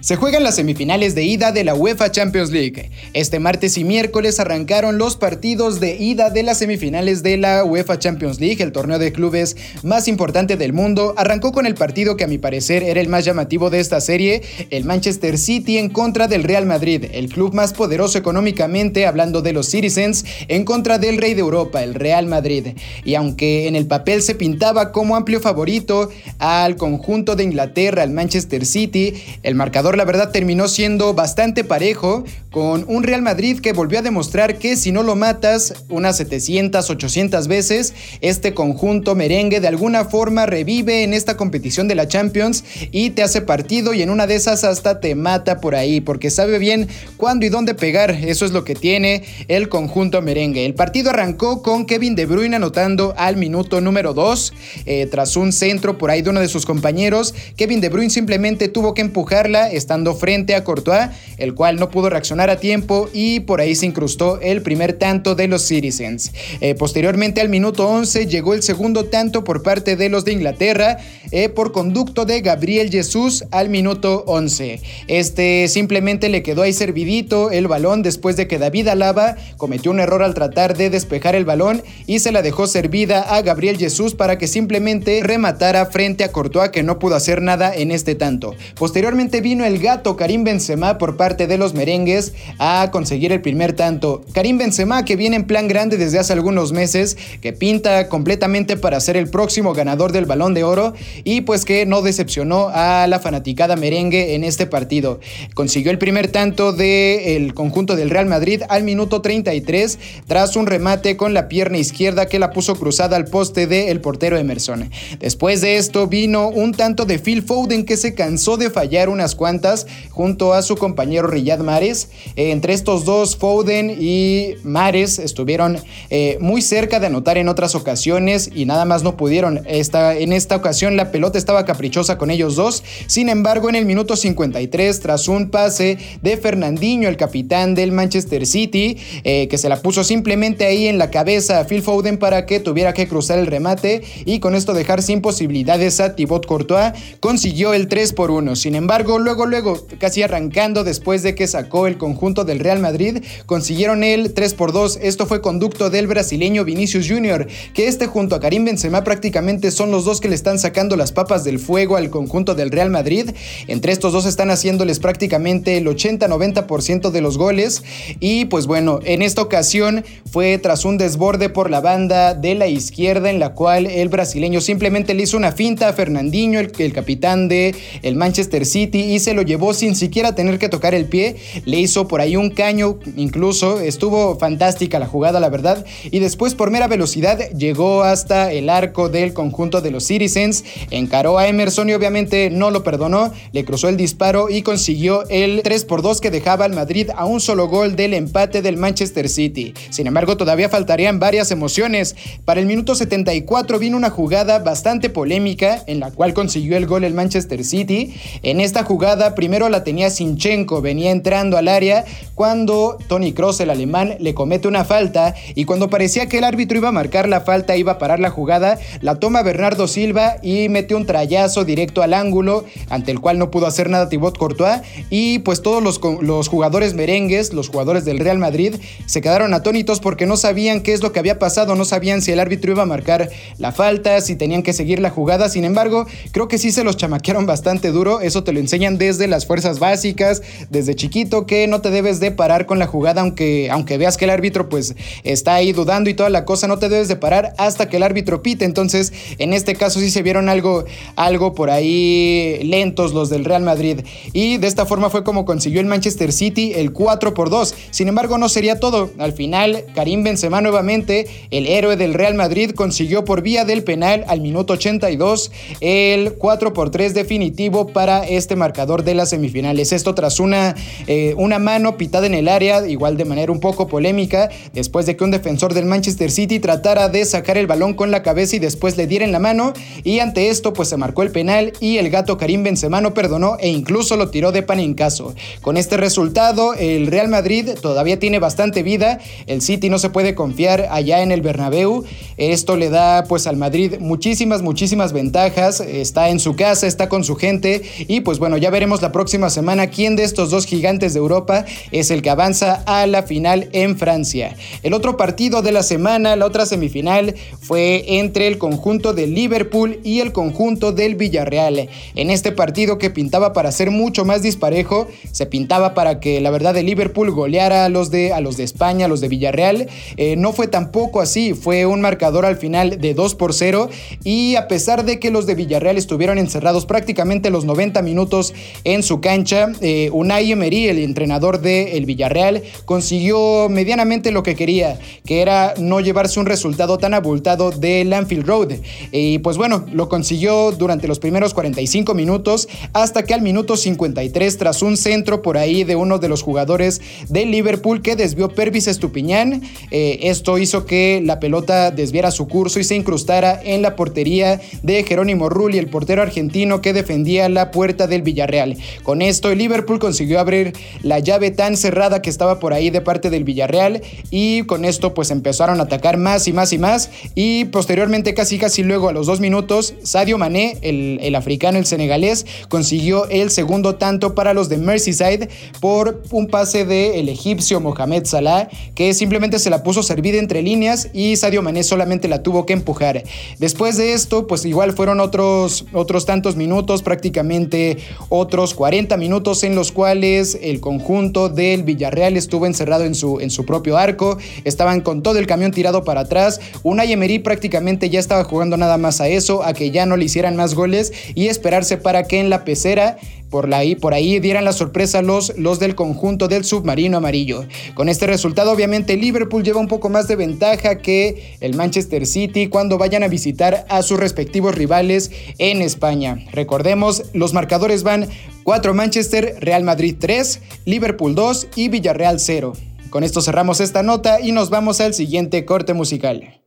Se 0.03 0.17
juegan 0.17 0.43
las 0.43 0.57
semifinales 0.57 1.15
de 1.15 1.23
ida 1.23 1.53
de 1.53 1.63
la 1.63 1.75
UEFA 1.75 2.11
Champions 2.11 2.51
League. 2.51 2.91
Este 3.13 3.39
martes 3.39 3.77
y 3.77 3.85
miércoles 3.85 4.37
arrancaron 4.37 4.97
los 4.97 5.15
partidos 5.15 5.79
de 5.79 5.95
ida 5.95 6.29
de 6.29 6.43
las 6.43 6.57
semifinales 6.57 7.23
de 7.23 7.37
la 7.37 7.63
UEFA 7.63 7.99
Champions 7.99 8.37
League, 8.41 8.61
el 8.61 8.73
torneo 8.73 8.99
de 8.99 9.13
clubes 9.13 9.55
más 9.81 10.09
importante 10.09 10.57
del 10.57 10.73
mundo. 10.73 11.13
Arrancó 11.15 11.53
con 11.53 11.65
el 11.65 11.75
partido 11.75 12.17
que 12.17 12.25
a 12.25 12.27
mi 12.27 12.37
parecer 12.37 12.83
era 12.83 12.99
el 12.99 13.07
más 13.07 13.23
llamativo 13.23 13.69
de 13.69 13.79
esta 13.79 14.01
serie, 14.01 14.41
el 14.71 14.83
Manchester 14.83 15.37
City 15.37 15.77
en 15.77 15.87
contra 15.87 16.27
del 16.27 16.43
Real 16.43 16.65
Madrid, 16.65 17.05
el 17.13 17.29
club 17.29 17.53
más 17.53 17.71
poderoso 17.71 18.17
económicamente, 18.17 19.05
hablando 19.05 19.41
de 19.41 19.53
los 19.53 19.69
Citizens, 19.69 20.25
en 20.49 20.65
contra 20.65 20.97
del 20.97 21.17
rey 21.17 21.33
de 21.33 21.39
Europa, 21.39 21.81
el 21.81 21.95
Real 21.95 22.27
Madrid. 22.27 22.75
Y 23.05 23.15
aunque 23.15 23.69
en 23.69 23.77
el 23.77 23.87
papel 23.87 24.21
se 24.21 24.35
pintaba 24.35 24.91
como 24.91 25.15
amplio 25.15 25.39
favorito 25.39 26.09
al 26.39 26.75
conjunto 26.75 27.37
de 27.37 27.45
Inglaterra, 27.45 28.03
al 28.03 28.11
Manchester 28.11 28.65
City, 28.65 29.13
el 29.43 29.55
marcador 29.55 29.92
la 29.95 30.06
verdad 30.06 30.32
terminó 30.32 30.67
siendo 30.67 31.13
bastante 31.13 31.63
parejo, 31.63 32.23
con 32.53 32.86
un 32.88 33.01
Real 33.01 33.23
Madrid 33.23 33.60
que 33.60 33.73
volvió 33.73 33.97
a 33.97 34.03
demostrar 34.03 34.60
que 34.60 34.77
si 34.77 34.91
no 34.91 35.01
lo 35.01 35.15
matas 35.15 35.73
unas 35.89 36.17
700, 36.17 36.88
800 36.88 37.47
veces, 37.47 37.95
este 38.21 38.53
conjunto 38.53 39.15
merengue 39.15 39.60
de 39.60 39.67
alguna 39.67 40.06
forma 40.06 40.45
revive 40.45 41.03
en 41.03 41.15
esta 41.15 41.36
competición 41.36 41.88
de 41.88 41.95
la 41.95 42.08
Champions 42.08 42.63
y 42.91 43.10
te 43.10 43.23
hace 43.23 43.41
partido 43.41 43.95
y 43.95 44.03
en 44.03 44.12
una 44.12 44.27
de 44.27 44.36
esas 44.36 44.63
hasta 44.63 44.99
te 44.99 45.15
mata 45.15 45.60
por 45.60 45.73
ahí, 45.73 45.99
porque 45.99 46.29
sabe 46.29 46.60
bien 46.60 46.88
cuándo 47.17 47.45
y 47.47 47.49
dónde 47.49 47.73
pegar, 47.73 48.12
eso 48.12 48.45
es 48.45 48.51
lo 48.51 48.63
que 48.63 48.75
tiene 48.75 49.23
el 49.47 49.67
conjunto 49.67 50.21
merengue. 50.21 50.65
El 50.65 50.75
partido 50.75 51.10
arrancó 51.10 51.63
con 51.63 51.86
Kevin 51.88 52.13
De 52.13 52.27
Bruyne 52.27 52.58
anotando 52.58 53.15
al 53.17 53.36
minuto 53.36 53.82
número 53.82 54.13
2, 54.13 54.53
eh, 54.86 55.08
tras 55.10 55.36
un 55.38 55.51
centro 55.51 55.97
por 55.97 56.12
ahí 56.12 56.21
de 56.21 56.29
uno 56.29 56.39
de 56.39 56.47
sus 56.47 56.67
compañeros, 56.67 57.34
Kevin 57.58 57.82
De 57.82 57.89
Bruyne 57.89 58.12
simplemente 58.12 58.67
tuvo 58.67 58.93
que 58.93 59.01
empujarla, 59.01 59.71
estando 59.83 60.15
frente 60.15 60.55
a 60.55 60.63
Courtois, 60.63 61.09
el 61.37 61.53
cual 61.53 61.75
no 61.75 61.89
pudo 61.89 62.09
reaccionar 62.09 62.49
a 62.49 62.59
tiempo 62.59 63.09
y 63.13 63.41
por 63.41 63.59
ahí 63.59 63.75
se 63.75 63.85
incrustó 63.85 64.39
el 64.41 64.61
primer 64.61 64.93
tanto 64.93 65.35
de 65.35 65.47
los 65.47 65.61
Citizens. 65.67 66.31
Eh, 66.61 66.73
posteriormente 66.75 67.41
al 67.41 67.49
minuto 67.49 67.87
11 67.87 68.27
llegó 68.27 68.53
el 68.53 68.63
segundo 68.63 69.05
tanto 69.05 69.43
por 69.43 69.61
parte 69.61 69.95
de 69.95 70.09
los 70.09 70.23
de 70.23 70.31
Inglaterra 70.31 70.97
eh, 71.31 71.49
por 71.49 71.71
conducto 71.71 72.25
de 72.25 72.41
Gabriel 72.41 72.89
Jesús 72.89 73.43
al 73.51 73.69
minuto 73.69 74.23
11. 74.27 74.81
Este 75.07 75.67
simplemente 75.67 76.29
le 76.29 76.43
quedó 76.43 76.61
ahí 76.61 76.73
servidito 76.73 77.51
el 77.51 77.67
balón 77.67 78.03
después 78.03 78.37
de 78.37 78.47
que 78.47 78.59
David 78.59 78.87
Alaba 78.87 79.35
cometió 79.57 79.91
un 79.91 79.99
error 79.99 80.23
al 80.23 80.33
tratar 80.33 80.77
de 80.77 80.89
despejar 80.89 81.35
el 81.35 81.45
balón 81.45 81.83
y 82.07 82.19
se 82.19 82.31
la 82.31 82.41
dejó 82.41 82.67
servida 82.67 83.21
a 83.21 83.41
Gabriel 83.41 83.77
Jesús 83.77 84.15
para 84.15 84.37
que 84.37 84.47
simplemente 84.47 85.21
rematara 85.23 85.85
frente 85.87 86.23
a 86.23 86.31
Courtois 86.31 86.69
que 86.69 86.83
no 86.83 86.99
pudo 86.99 87.15
hacer 87.15 87.41
nada 87.41 87.73
en 87.75 87.91
este 87.91 88.15
tanto. 88.15 88.55
Posteriormente 88.75 89.41
vino 89.41 89.65
el 89.65 89.72
el 89.73 89.79
gato 89.79 90.15
Karim 90.15 90.43
Benzema 90.43 90.99
por 90.99 91.17
parte 91.17 91.47
de 91.47 91.57
los 91.57 91.73
merengues 91.73 92.33
a 92.59 92.89
conseguir 92.91 93.31
el 93.31 93.41
primer 93.41 93.73
tanto. 93.73 94.23
Karim 94.31 94.59
Benzema 94.59 95.03
que 95.03 95.15
viene 95.15 95.36
en 95.36 95.45
plan 95.45 95.67
grande 95.67 95.97
desde 95.97 96.19
hace 96.19 96.31
algunos 96.31 96.71
meses, 96.73 97.17
que 97.41 97.53
pinta 97.53 98.07
completamente 98.07 98.77
para 98.77 98.99
ser 98.99 99.17
el 99.17 99.29
próximo 99.29 99.73
ganador 99.73 100.12
del 100.12 100.27
balón 100.27 100.53
de 100.53 100.63
oro 100.63 100.93
y 101.23 101.41
pues 101.41 101.65
que 101.65 101.88
no 101.88 102.03
decepcionó 102.03 102.69
a 102.71 103.07
la 103.07 103.19
fanaticada 103.19 103.75
merengue 103.75 104.36
en 104.36 104.43
este 104.43 104.67
partido. 104.67 105.19
Consiguió 105.55 105.89
el 105.89 105.97
primer 105.97 106.27
tanto 106.27 106.71
del 106.71 107.55
conjunto 107.55 107.95
del 107.95 108.12
Real 108.12 108.27
Madrid 108.27 108.62
al 108.69 108.83
minuto 108.83 109.21
33 109.21 109.97
tras 110.27 110.55
un 110.55 110.67
remate 110.67 111.17
con 111.17 111.33
la 111.33 111.47
pierna 111.47 111.79
izquierda 111.79 112.27
que 112.27 112.38
la 112.38 112.51
puso 112.51 112.75
cruzada 112.75 113.17
al 113.17 113.25
poste 113.25 113.65
del 113.65 114.01
portero 114.01 114.38
Emerson. 114.38 114.91
Después 115.19 115.62
de 115.62 115.77
esto 115.77 116.05
vino 116.05 116.49
un 116.49 116.73
tanto 116.73 117.05
de 117.05 117.17
Phil 117.17 117.41
Foden 117.41 117.86
que 117.86 117.97
se 117.97 118.13
cansó 118.13 118.55
de 118.57 118.69
fallar 118.69 119.09
unas 119.09 119.33
cuantas 119.33 119.62
junto 120.12 120.54
a 120.54 120.62
su 120.62 120.76
compañero 120.76 121.28
Riyad 121.28 121.60
Mares. 121.60 122.10
Eh, 122.36 122.52
entre 122.52 122.73
estos 122.73 123.06
dos, 123.06 123.36
Foden 123.38 123.95
y 123.99 124.56
Mares 124.63 125.19
estuvieron 125.19 125.80
eh, 126.10 126.38
muy 126.39 126.62
cerca 126.62 126.99
de 126.99 127.08
anotar 127.08 127.38
en 127.38 127.49
otras 127.49 127.76
ocasiones 127.76 128.49
y 128.54 128.65
nada 128.65 128.86
más 128.86 129.04
no 129.04 129.17
pudieron. 129.17 129.62
Esta, 129.65 130.15
en 130.15 130.34
esta 130.34 130.56
ocasión 130.56 130.97
la 130.97 131.12
pelota 131.12 131.38
estaba 131.38 131.65
caprichosa 131.65 132.17
con 132.17 132.32
ellos 132.32 132.56
dos. 132.56 132.84
Sin 133.08 133.30
embargo, 133.30 133.69
en 133.69 133.76
el 133.76 133.86
minuto 133.86 134.15
53, 134.15 134.99
tras 134.99 135.28
un 135.28 135.49
pase 135.49 135.97
de 136.21 136.38
Fernandinho, 136.38 137.08
el 137.08 137.17
capitán 137.17 137.76
del 137.76 137.91
Manchester 137.91 138.45
City, 138.45 138.97
eh, 139.23 139.47
que 139.47 139.58
se 139.58 139.69
la 139.69 139.82
puso 139.82 140.04
simplemente 140.04 140.65
ahí 140.65 140.88
en 140.88 140.97
la 140.97 141.10
cabeza 141.10 141.60
a 141.60 141.65
Phil 141.65 141.82
Foden 141.82 142.17
para 142.17 142.45
que 142.45 142.60
tuviera 142.60 142.93
que 142.93 143.08
cruzar 143.08 143.39
el 143.39 143.47
remate 143.47 144.02
y 144.26 144.39
con 144.39 144.56
esto 144.56 144.73
dejar 144.73 145.02
sin 145.02 145.21
posibilidades 145.21 145.99
a 145.99 146.15
Thibaut 146.15 146.45
Courtois, 146.45 146.93
consiguió 147.19 147.73
el 147.73 147.88
3 147.88 148.13
por 148.13 148.32
1. 148.32 148.56
Sin 148.56 148.76
embargo, 148.76 149.19
luego 149.19 149.45
luego, 149.53 149.85
casi 149.99 150.23
arrancando 150.23 150.83
después 150.83 151.21
de 151.21 151.35
que 151.35 151.45
sacó 151.45 151.85
el 151.85 151.99
conjunto 151.99 152.43
del 152.43 152.57
Real 152.57 152.79
Madrid, 152.79 153.23
consiguieron 153.45 154.03
el 154.03 154.33
3 154.33 154.55
por 154.55 154.71
2. 154.71 154.97
Esto 155.03 155.27
fue 155.27 155.43
conducto 155.43 155.91
del 155.91 156.07
brasileño 156.07 156.65
Vinicius 156.65 157.07
Jr., 157.07 157.45
que 157.75 157.87
este 157.87 158.07
junto 158.07 158.33
a 158.33 158.39
Karim 158.39 158.65
Benzema 158.65 159.03
prácticamente 159.03 159.69
son 159.69 159.91
los 159.91 160.05
dos 160.05 160.21
que 160.21 160.27
le 160.27 160.33
están 160.33 160.57
sacando 160.57 160.95
las 160.95 161.11
papas 161.11 161.43
del 161.43 161.59
fuego 161.59 161.97
al 161.97 162.09
conjunto 162.09 162.55
del 162.55 162.71
Real 162.71 162.89
Madrid. 162.89 163.29
Entre 163.67 163.91
estos 163.91 164.11
dos 164.11 164.25
están 164.25 164.49
haciéndoles 164.49 164.97
prácticamente 164.97 165.77
el 165.77 165.85
80-90% 165.85 167.11
de 167.11 167.21
los 167.21 167.37
goles. 167.37 167.83
Y 168.19 168.45
pues 168.45 168.65
bueno, 168.65 169.01
en 169.05 169.21
esta 169.21 169.43
ocasión 169.43 170.03
fue 170.31 170.57
tras 170.57 170.83
un 170.83 170.97
desborde 170.97 171.49
por 171.49 171.69
la 171.69 171.79
banda 171.79 172.33
de 172.33 172.55
la 172.55 172.65
izquierda 172.65 173.29
en 173.29 173.39
la 173.39 173.53
cual 173.53 173.85
el 173.85 174.09
brasileño 174.09 174.61
simplemente 174.61 175.13
le 175.13 175.21
hizo 175.21 175.37
una 175.37 175.51
finta 175.51 175.89
a 175.89 175.93
Fernandinho, 175.93 176.59
el, 176.59 176.71
el 176.75 176.91
capitán 176.91 177.47
de 177.47 177.75
el 178.01 178.15
Manchester 178.15 178.65
City, 178.65 179.13
y 179.13 179.19
se 179.19 179.35
lo 179.35 179.42
llevó 179.43 179.73
sin 179.73 179.95
siquiera 179.95 180.36
tener 180.36 180.60
que 180.60 180.69
tocar 180.69 180.95
el 180.95 181.06
pie. 181.06 181.36
Le 181.65 181.79
hizo 181.79 182.08
por 182.08 182.21
ahí 182.21 182.36
un 182.36 182.49
caño, 182.49 182.99
incluso 183.15 183.79
estuvo 183.79 184.38
fantástica 184.38 184.99
la 184.99 185.08
jugada, 185.08 185.39
la 185.39 185.49
verdad. 185.49 185.86
Y 186.12 186.19
después 186.19 186.56
por 186.56 186.71
mera 186.71 186.88
velocidad 186.88 187.39
llegó 187.51 188.03
hasta 188.03 188.51
el 188.51 188.69
arco 188.69 189.10
del 189.10 189.34
conjunto 189.34 189.82
de 189.82 189.91
los 189.91 190.06
Citizens, 190.06 190.63
encaró 190.91 191.38
a 191.38 191.47
Emerson 191.47 191.89
y 191.89 191.93
obviamente 191.93 192.49
no 192.49 192.71
lo 192.71 192.84
perdonó, 192.84 193.32
le 193.51 193.65
cruzó 193.65 193.89
el 193.89 193.97
disparo 193.97 194.49
y 194.49 194.62
consiguió 194.62 195.27
el 195.29 195.62
3 195.63 195.86
por 195.86 196.01
2 196.01 196.21
que 196.21 196.32
dejaba 196.32 196.65
al 196.65 196.73
Madrid 196.73 197.10
a 197.15 197.25
un 197.25 197.39
solo 197.39 197.67
gol 197.67 197.95
del 197.95 198.13
empate 198.13 198.62
del 198.62 198.77
Manchester 198.77 199.29
City. 199.29 199.73
Sin 199.89 200.08
embargo, 200.08 200.38
todavía 200.38 200.69
faltarían 200.69 201.19
varias 201.19 201.51
emociones. 201.51 202.15
Para 202.45 202.60
el 202.60 202.65
minuto 202.65 202.95
74 202.95 203.79
vino 203.79 203.97
una 203.97 204.10
jugada 204.10 204.60
bastante 204.60 205.10
polémica 205.10 205.84
en 205.88 205.99
la 205.99 206.12
cual 206.12 206.34
consiguió 206.34 206.77
el 206.77 206.86
gol 206.86 207.03
el 207.03 207.13
Manchester 207.13 207.63
City. 207.63 208.13
En 208.41 208.60
esta 208.60 208.84
jugada 208.84 209.32
primero 209.35 209.69
la 209.69 209.83
tenía 209.83 210.09
Sinchenko, 210.09 210.81
venía 210.81 211.11
entrando 211.11 211.57
al 211.57 211.67
área 211.67 212.05
cuando 212.35 212.97
Tony 213.07 213.33
Cross, 213.33 213.61
el 213.61 213.69
alemán, 213.69 214.15
le 214.19 214.33
comete 214.33 214.67
una 214.67 214.85
falta 214.85 215.35
y 215.55 215.65
cuando 215.65 215.89
parecía 215.89 216.27
que 216.27 216.39
el 216.39 216.43
árbitro 216.43 216.77
iba 216.77 216.89
a 216.89 216.93
marcar 216.93 217.27
la 217.27 217.41
falta, 217.41 217.77
iba 217.77 217.93
a 217.93 217.97
parar 217.97 218.19
la 218.19 218.29
jugada, 218.29 218.79
la 219.01 219.15
toma 219.15 219.43
Bernardo 219.43 219.87
Silva 219.87 220.37
y 220.41 220.69
mete 220.69 220.95
un 220.95 221.05
trayazo 221.05 221.65
directo 221.65 222.01
al 222.01 222.13
ángulo, 222.13 222.65
ante 222.89 223.11
el 223.11 223.19
cual 223.19 223.37
no 223.37 223.51
pudo 223.51 223.67
hacer 223.67 223.89
nada 223.89 224.09
Thibaut 224.09 224.37
Courtois 224.37 224.81
y 225.09 225.39
pues 225.39 225.61
todos 225.61 225.83
los, 225.83 226.01
los 226.21 226.47
jugadores 226.47 226.93
merengues, 226.93 227.53
los 227.53 227.69
jugadores 227.69 228.05
del 228.05 228.19
Real 228.19 228.39
Madrid, 228.39 228.75
se 229.05 229.21
quedaron 229.21 229.53
atónitos 229.53 229.99
porque 229.99 230.25
no 230.25 230.37
sabían 230.37 230.81
qué 230.81 230.93
es 230.93 231.01
lo 231.01 231.11
que 231.11 231.19
había 231.19 231.39
pasado, 231.39 231.75
no 231.75 231.85
sabían 231.85 232.21
si 232.21 232.31
el 232.31 232.39
árbitro 232.39 232.71
iba 232.71 232.83
a 232.83 232.87
marcar 232.87 233.29
la 233.57 233.71
falta, 233.71 234.19
si 234.21 234.35
tenían 234.35 234.63
que 234.63 234.73
seguir 234.73 234.99
la 234.99 235.09
jugada, 235.09 235.49
sin 235.49 235.63
embargo, 235.63 236.07
creo 236.31 236.47
que 236.47 236.57
sí 236.57 236.71
se 236.71 236.83
los 236.83 236.97
chamaquearon 236.97 237.45
bastante 237.45 237.91
duro, 237.91 238.21
eso 238.21 238.43
te 238.43 238.53
lo 238.53 238.59
enseñan 238.59 238.97
desde 238.97 239.12
las 239.28 239.45
fuerzas 239.45 239.80
básicas, 239.80 240.41
desde 240.69 240.95
chiquito, 240.95 241.45
que 241.45 241.67
no 241.67 241.82
te 241.82 241.89
debes 241.89 242.19
de 242.19 242.32
parar 242.32 242.65
con 242.65 242.80
la 242.80 242.88
jugada, 242.88 243.21
aunque, 243.21 243.69
aunque 243.71 243.97
veas 243.97 244.17
que 244.17 244.26
el 244.26 244.32
árbitro 244.32 244.69
pues 244.69 244.95
está 245.23 245.56
ahí 245.56 245.71
dudando 245.71 246.10
y 246.10 246.13
toda 246.13 246.30
la 246.30 246.45
cosa, 246.45 246.67
no 246.67 246.80
te 246.80 246.89
debes 246.89 247.08
de 247.08 247.15
parar 247.15 247.54
hasta 247.58 247.89
que 247.89 247.97
el 247.97 248.04
árbitro 248.04 248.41
pite. 248.41 248.65
Entonces, 248.65 249.13
en 249.38 249.54
este 249.54 249.76
caso 249.76 249.99
sí 249.99 250.10
se 250.10 250.21
vieron 250.21 250.49
algo, 250.49 250.86
algo 251.15 251.54
por 251.54 251.69
ahí 251.69 252.60
lentos 252.63 253.13
los 253.13 253.30
del 253.30 253.45
Real 253.45 253.63
Madrid. 253.63 254.02
Y 254.34 254.58
de 254.58 254.67
esta 254.67 254.86
forma 254.86 255.10
fue 255.10 255.23
como 255.23 255.45
consiguió 255.45 255.80
el 255.80 255.88
Manchester 255.88 256.32
City 256.32 256.73
el 256.76 256.93
4 256.93 257.34
por 257.34 257.49
2. 257.49 257.76
Sin 257.91 258.08
embargo, 258.08 258.38
no 258.38 258.49
sería 258.49 258.80
todo. 258.80 259.12
Al 259.17 259.34
final, 259.34 259.86
Karim 259.95 260.23
Benzema 260.23 260.62
nuevamente, 260.62 261.28
el 261.52 261.67
héroe 261.67 261.97
del 261.97 262.13
Real 262.13 262.36
Madrid, 262.36 262.71
consiguió 262.71 263.26
por 263.26 263.41
vía 263.41 263.65
del 263.65 263.84
penal 263.84 264.26
al 264.28 264.41
minuto 264.41 264.73
82 264.73 265.52
el 265.82 266.34
4 266.34 266.73
por 266.73 266.89
3 266.89 267.13
definitivo 267.13 267.88
para 267.88 268.28
este 268.28 268.56
marcador 268.56 269.02
de 269.03 269.15
las 269.15 269.29
semifinales. 269.29 269.91
Esto 269.91 270.15
tras 270.15 270.39
una, 270.39 270.75
eh, 271.07 271.33
una 271.37 271.59
mano 271.59 271.97
pitada 271.97 272.27
en 272.27 272.33
el 272.33 272.47
área, 272.47 272.87
igual 272.87 273.17
de 273.17 273.25
manera 273.25 273.51
un 273.51 273.59
poco 273.59 273.87
polémica, 273.87 274.49
después 274.73 275.05
de 275.05 275.15
que 275.15 275.23
un 275.23 275.31
defensor 275.31 275.73
del 275.73 275.85
Manchester 275.85 276.31
City 276.31 276.59
tratara 276.59 277.09
de 277.09 277.25
sacar 277.25 277.57
el 277.57 277.67
balón 277.67 277.93
con 277.93 278.11
la 278.11 278.23
cabeza 278.23 278.55
y 278.55 278.59
después 278.59 278.97
le 278.97 279.07
diera 279.07 279.25
en 279.25 279.31
la 279.31 279.39
mano. 279.39 279.73
Y 280.03 280.19
ante 280.19 280.49
esto, 280.49 280.73
pues 280.73 280.89
se 280.89 280.97
marcó 280.97 281.23
el 281.23 281.31
penal 281.31 281.73
y 281.79 281.97
el 281.97 282.09
gato 282.09 282.37
Karim 282.37 282.63
Benzema 282.63 283.01
no 283.01 283.13
perdonó 283.13 283.57
e 283.59 283.69
incluso 283.69 284.15
lo 284.15 284.29
tiró 284.29 284.51
de 284.51 284.63
pan 284.63 284.79
en 284.79 284.93
caso. 284.93 285.33
Con 285.61 285.77
este 285.77 285.97
resultado, 285.97 286.73
el 286.73 287.07
Real 287.07 287.27
Madrid 287.27 287.69
todavía 287.81 288.19
tiene 288.19 288.39
bastante 288.39 288.83
vida. 288.83 289.19
El 289.47 289.61
City 289.61 289.89
no 289.89 289.99
se 289.99 290.09
puede 290.09 290.35
confiar 290.35 290.87
allá 290.91 291.21
en 291.21 291.31
el 291.31 291.41
Bernabéu. 291.41 292.03
Esto 292.37 292.77
le 292.77 292.89
da 292.89 293.25
pues 293.25 293.47
al 293.47 293.57
Madrid 293.57 293.95
muchísimas, 293.99 294.61
muchísimas 294.61 295.13
ventajas. 295.13 295.79
Está 295.81 296.29
en 296.29 296.39
su 296.39 296.55
casa, 296.55 296.87
está 296.87 297.09
con 297.09 297.23
su 297.23 297.35
gente 297.35 297.81
y 298.07 298.21
pues 298.21 298.39
bueno, 298.39 298.57
ya 298.57 298.69
veremos 298.69 298.92
la 299.01 299.12
próxima 299.12 299.49
semana 299.49 299.88
quién 299.88 300.15
de 300.15 300.23
estos 300.23 300.49
dos 300.49 300.65
gigantes 300.65 301.13
de 301.13 301.19
Europa 301.19 301.65
es 301.91 302.12
el 302.12 302.21
que 302.21 302.29
avanza 302.29 302.84
a 302.86 303.08
la 303.08 303.23
final 303.23 303.69
en 303.71 303.97
Francia. 303.97 304.56
El 304.84 304.93
otro 304.93 305.17
partido 305.17 305.62
de 305.62 305.71
la 305.71 305.84
semana, 305.84 306.36
la 306.36 306.45
otra 306.45 306.65
semifinal, 306.65 307.36
fue 307.62 308.19
entre 308.19 308.47
el 308.47 308.58
conjunto 308.58 309.13
de 309.13 309.27
Liverpool 309.27 309.99
y 310.03 310.19
el 310.19 310.32
conjunto 310.32 310.91
del 310.91 311.15
Villarreal. 311.15 311.89
En 312.15 312.29
este 312.29 312.51
partido 312.51 312.97
que 312.97 313.10
pintaba 313.10 313.53
para 313.53 313.71
ser 313.71 313.89
mucho 313.89 314.25
más 314.25 314.41
disparejo, 314.41 315.08
se 315.32 315.45
pintaba 315.45 315.93
para 315.93 316.19
que 316.19 316.41
la 316.41 316.51
verdad 316.51 316.73
de 316.73 316.84
Liverpool 316.84 317.32
goleara 317.32 317.86
a 317.86 317.89
los 317.89 318.12
de, 318.12 318.34
a 318.34 318.41
los 318.41 318.58
de 318.58 318.63
España, 318.63 319.06
a 319.06 319.10
los 319.10 319.21
de 319.21 319.27
Villarreal. 319.27 319.88
Eh, 320.17 320.36
no 320.36 320.53
fue 320.53 320.67
tampoco 320.67 321.21
así, 321.21 321.53
fue 321.53 321.86
un 321.86 322.01
marcador 322.01 322.45
al 322.45 322.58
final 322.58 322.99
de 322.99 323.13
2 323.13 323.36
por 323.36 323.53
0 323.53 323.89
y 324.23 324.56
a 324.56 324.67
pesar 324.67 325.06
de 325.06 325.19
que 325.19 325.32
los 325.32 325.45
de 325.45 325.56
Villarreal 325.56 325.97
estuvieron 325.97 326.38
encerrados 326.38 326.86
prácticamente 326.86 327.49
los 327.49 327.65
90 327.65 328.01
minutos 328.01 328.53
en 328.83 329.03
su 329.03 329.21
cancha, 329.21 329.71
eh, 329.81 330.09
Unai 330.11 330.51
Emery, 330.51 330.87
el 330.87 330.99
entrenador 330.99 331.61
del 331.61 331.89
el 331.89 332.05
Villarreal, 332.05 332.63
consiguió 332.85 333.69
medianamente 333.69 334.31
lo 334.31 334.43
que 334.43 334.55
quería, 334.55 334.99
que 335.25 335.41
era 335.41 335.73
no 335.77 335.99
llevarse 335.99 336.39
un 336.39 336.45
resultado 336.45 336.97
tan 336.97 337.13
abultado 337.13 337.71
del 337.71 338.13
Anfield 338.13 338.45
Road. 338.45 338.73
Y 339.11 339.39
pues 339.39 339.57
bueno, 339.57 339.85
lo 339.91 340.09
consiguió 340.09 340.71
durante 340.71 341.07
los 341.07 341.19
primeros 341.19 341.53
45 341.53 342.13
minutos 342.13 342.67
hasta 342.93 343.23
que 343.23 343.33
al 343.33 343.41
minuto 343.41 343.77
53 343.77 344.57
tras 344.57 344.81
un 344.81 344.97
centro 344.97 345.41
por 345.41 345.57
ahí 345.57 345.83
de 345.83 345.95
uno 345.95 346.19
de 346.19 346.29
los 346.29 346.41
jugadores 346.41 347.01
del 347.29 347.51
Liverpool 347.51 348.01
que 348.01 348.15
desvió 348.15 348.49
Pervis 348.49 348.87
Estupiñán, 348.87 349.61
eh, 349.91 350.19
esto 350.23 350.57
hizo 350.57 350.85
que 350.85 351.21
la 351.23 351.39
pelota 351.39 351.91
desviara 351.91 352.31
su 352.31 352.47
curso 352.47 352.79
y 352.79 352.83
se 352.83 352.95
incrustara 352.95 353.59
en 353.63 353.81
la 353.81 353.95
portería 353.95 354.61
de 354.81 355.03
Jerónimo 355.03 355.49
Rulli, 355.49 355.77
el 355.77 355.87
portero 355.87 356.21
argentino 356.21 356.81
que 356.81 356.93
defendía 356.93 357.49
la 357.49 357.71
puerta 357.71 358.07
del 358.07 358.21
Villarreal. 358.21 358.72
Con 359.03 359.21
esto 359.21 359.51
el 359.51 359.57
Liverpool 359.57 359.99
consiguió 359.99 360.39
abrir 360.39 360.73
la 361.01 361.19
llave 361.19 361.51
tan 361.51 361.77
cerrada 361.77 362.21
que 362.21 362.29
estaba 362.29 362.59
por 362.59 362.73
ahí 362.73 362.89
de 362.89 363.01
parte 363.01 363.29
del 363.29 363.43
Villarreal 363.43 364.01
y 364.31 364.63
con 364.63 364.86
esto 364.86 365.13
pues 365.13 365.31
empezaron 365.31 365.79
a 365.79 365.83
atacar 365.83 366.17
más 366.17 366.47
y 366.47 366.53
más 366.53 366.73
y 366.73 366.77
más 366.77 367.09
y 367.36 367.65
posteriormente 367.65 368.33
casi 368.33 368.57
casi 368.57 368.83
luego 368.83 369.09
a 369.09 369.13
los 369.13 369.27
dos 369.27 369.39
minutos 369.39 369.93
Sadio 370.03 370.38
Mané, 370.38 370.77
el, 370.81 371.36
africano, 371.36 371.77
el 371.77 371.86
senegalés, 371.86 372.45
consiguió 372.69 373.27
el 373.29 373.51
segundo 373.51 373.95
tanto 373.95 374.36
para 374.36 374.53
los 374.53 374.69
de 374.69 374.77
Merseyside 374.77 375.49
por 375.79 376.23
un 376.31 376.47
pase 376.47 376.86
del 376.86 377.27
egipcio 377.29 377.79
Mohamed 377.79 378.25
Salah 378.25 378.69
que 378.95 379.13
simplemente 379.13 379.59
se 379.59 379.69
la 379.69 379.83
puso 379.83 380.03
servida 380.03 380.39
entre 380.39 380.62
líneas 380.62 381.09
y 381.13 381.36
Sadio 381.36 381.62
Mané 381.62 381.83
solamente 381.83 382.27
la 382.27 382.43
tuvo 382.43 382.65
que 382.65 382.73
empujar. 382.73 383.23
Después 383.59 383.97
de 383.97 384.13
esto 384.13 384.47
pues 384.47 384.63
igual 384.65 384.93
fueron 384.93 385.19
otros, 385.19 385.86
otros 385.93 386.25
tantos 386.25 386.55
minutos, 386.55 387.03
prácticamente 387.03 387.97
otros 388.29 388.62
40 388.73 389.17
minutos 389.17 389.63
en 389.63 389.76
los 389.76 389.91
cuales 389.91 390.58
el 390.62 390.80
conjunto 390.80 391.49
del 391.49 391.84
Villarreal 391.84 392.38
estuvo 392.38 392.65
encerrado 392.65 393.04
en 393.04 393.15
su, 393.15 393.39
en 393.39 393.49
su 393.49 393.65
propio 393.65 393.97
arco, 393.97 394.38
estaban 394.63 395.02
con 395.02 395.23
todo 395.23 395.39
el 395.39 395.47
camión 395.47 395.71
tirado 395.71 396.04
para 396.04 396.21
atrás, 396.21 396.62
Unai 396.84 397.12
Emery 397.12 397.39
prácticamente 397.39 398.10
ya 398.10 398.19
estaba 398.19 398.43
jugando 398.43 398.78
nada 398.78 398.97
más 398.97 399.19
a 399.21 399.28
eso, 399.28 399.63
a 399.63 399.73
que 399.73 399.91
ya 399.91 400.06
no 400.06 400.15
le 400.15 400.26
hicieran 400.26 400.56
más 400.56 400.76
goles 400.76 401.12
y 401.36 401.47
esperarse 401.47 401.97
para 401.97 402.23
que 402.23 402.39
en 402.39 402.49
la 402.49 402.63
pecera 402.63 403.17
por, 403.53 403.71
ahí, 403.71 403.93
por 403.93 404.15
ahí 404.15 404.39
dieran 404.39 404.65
la 404.65 404.73
sorpresa 404.73 405.21
los, 405.21 405.55
los 405.59 405.77
del 405.77 405.93
conjunto 405.93 406.47
del 406.47 406.65
submarino 406.65 407.17
amarillo. 407.17 407.65
Con 407.93 408.09
este 408.09 408.25
resultado, 408.25 408.71
obviamente, 408.71 409.15
Liverpool 409.15 409.61
lleva 409.61 409.79
un 409.79 409.87
poco 409.87 410.09
más 410.09 410.27
de 410.27 410.35
ventaja 410.35 410.97
que 410.97 411.55
el 411.59 411.75
Manchester 411.75 412.25
City 412.25 412.67
cuando 412.67 412.97
vayan 412.97 413.21
a 413.21 413.27
visitar 413.27 413.85
a 413.89 414.01
sus 414.01 414.19
respectivos 414.19 414.73
rivales 414.73 415.29
en 415.59 415.83
España. 415.83 416.43
Recordemos, 416.51 417.25
los 417.33 417.53
marcadores 417.53 418.01
van 418.01 418.27
4 418.63 418.95
Manchester, 418.95 419.57
Real 419.59 419.83
Madrid 419.83 420.15
3, 420.19 420.59
Liverpool 420.85 421.35
2 421.35 421.67
y 421.75 421.89
Villarreal 421.89 422.39
0. 422.39 422.73
Con 423.11 423.23
esto 423.23 423.39
cerramos 423.41 423.81
esta 423.81 424.01
nota 424.01 424.41
y 424.41 424.51
nos 424.51 424.71
vamos 424.71 424.99
al 424.99 425.13
siguiente 425.13 425.63
corte 425.63 425.93
musical. 425.93 426.59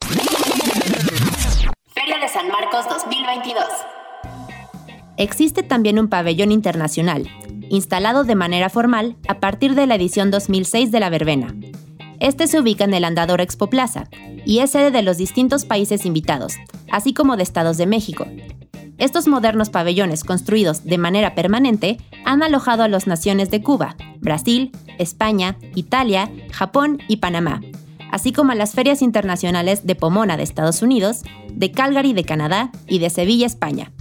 Existe 5.19 5.63
también 5.63 5.99
un 5.99 6.09
pabellón 6.09 6.53
internacional, 6.53 7.29
instalado 7.71 8.25
de 8.25 8.35
manera 8.35 8.69
formal 8.69 9.17
a 9.29 9.41
partir 9.41 9.75
de 9.75 9.87
la 9.87 9.95
edición 9.95 10.31
2006 10.31 10.93
de 10.93 11.01
la 11.01 11.09
Verbena. 11.09 11.55
Este 12.21 12.47
se 12.47 12.61
ubica 12.61 12.85
en 12.85 12.95
el 12.95 13.05
Andador 13.05 13.41
Expo 13.41 13.69
Plaza 13.69 14.09
y 14.45 14.59
es 14.59 14.71
sede 14.71 14.91
de 14.91 15.03
los 15.03 15.17
distintos 15.17 15.65
países 15.65 16.05
invitados, 16.07 16.55
así 16.91 17.15
como 17.15 17.37
de 17.37 17.43
estados 17.43 17.79
de 17.79 17.87
México. 17.87 18.27
Estos 18.99 19.27
modernos 19.27 19.71
pabellones 19.71 20.25
construidos 20.25 20.85
de 20.85 20.99
manera 20.99 21.35
permanente 21.35 21.99
han 22.25 22.43
alojado 22.43 22.83
a 22.83 22.89
las 22.89 23.07
naciones 23.07 23.51
de 23.51 23.63
Cuba, 23.63 23.97
Brasil, 24.21 24.71
España, 24.99 25.59
Italia, 25.75 26.31
Japón 26.53 26.99
y 27.09 27.17
Panamá, 27.17 27.61
así 28.11 28.33
como 28.33 28.53
a 28.53 28.55
las 28.55 28.73
ferias 28.73 29.03
internacionales 29.03 29.87
de 29.87 29.95
Pomona 29.95 30.37
de 30.37 30.43
Estados 30.43 30.83
Unidos, 30.83 31.23
de 31.53 31.73
Calgary 31.73 32.13
de 32.13 32.25
Canadá 32.25 32.71
y 32.87 32.99
de 32.99 33.11
Sevilla, 33.11 33.47
España. 33.47 33.93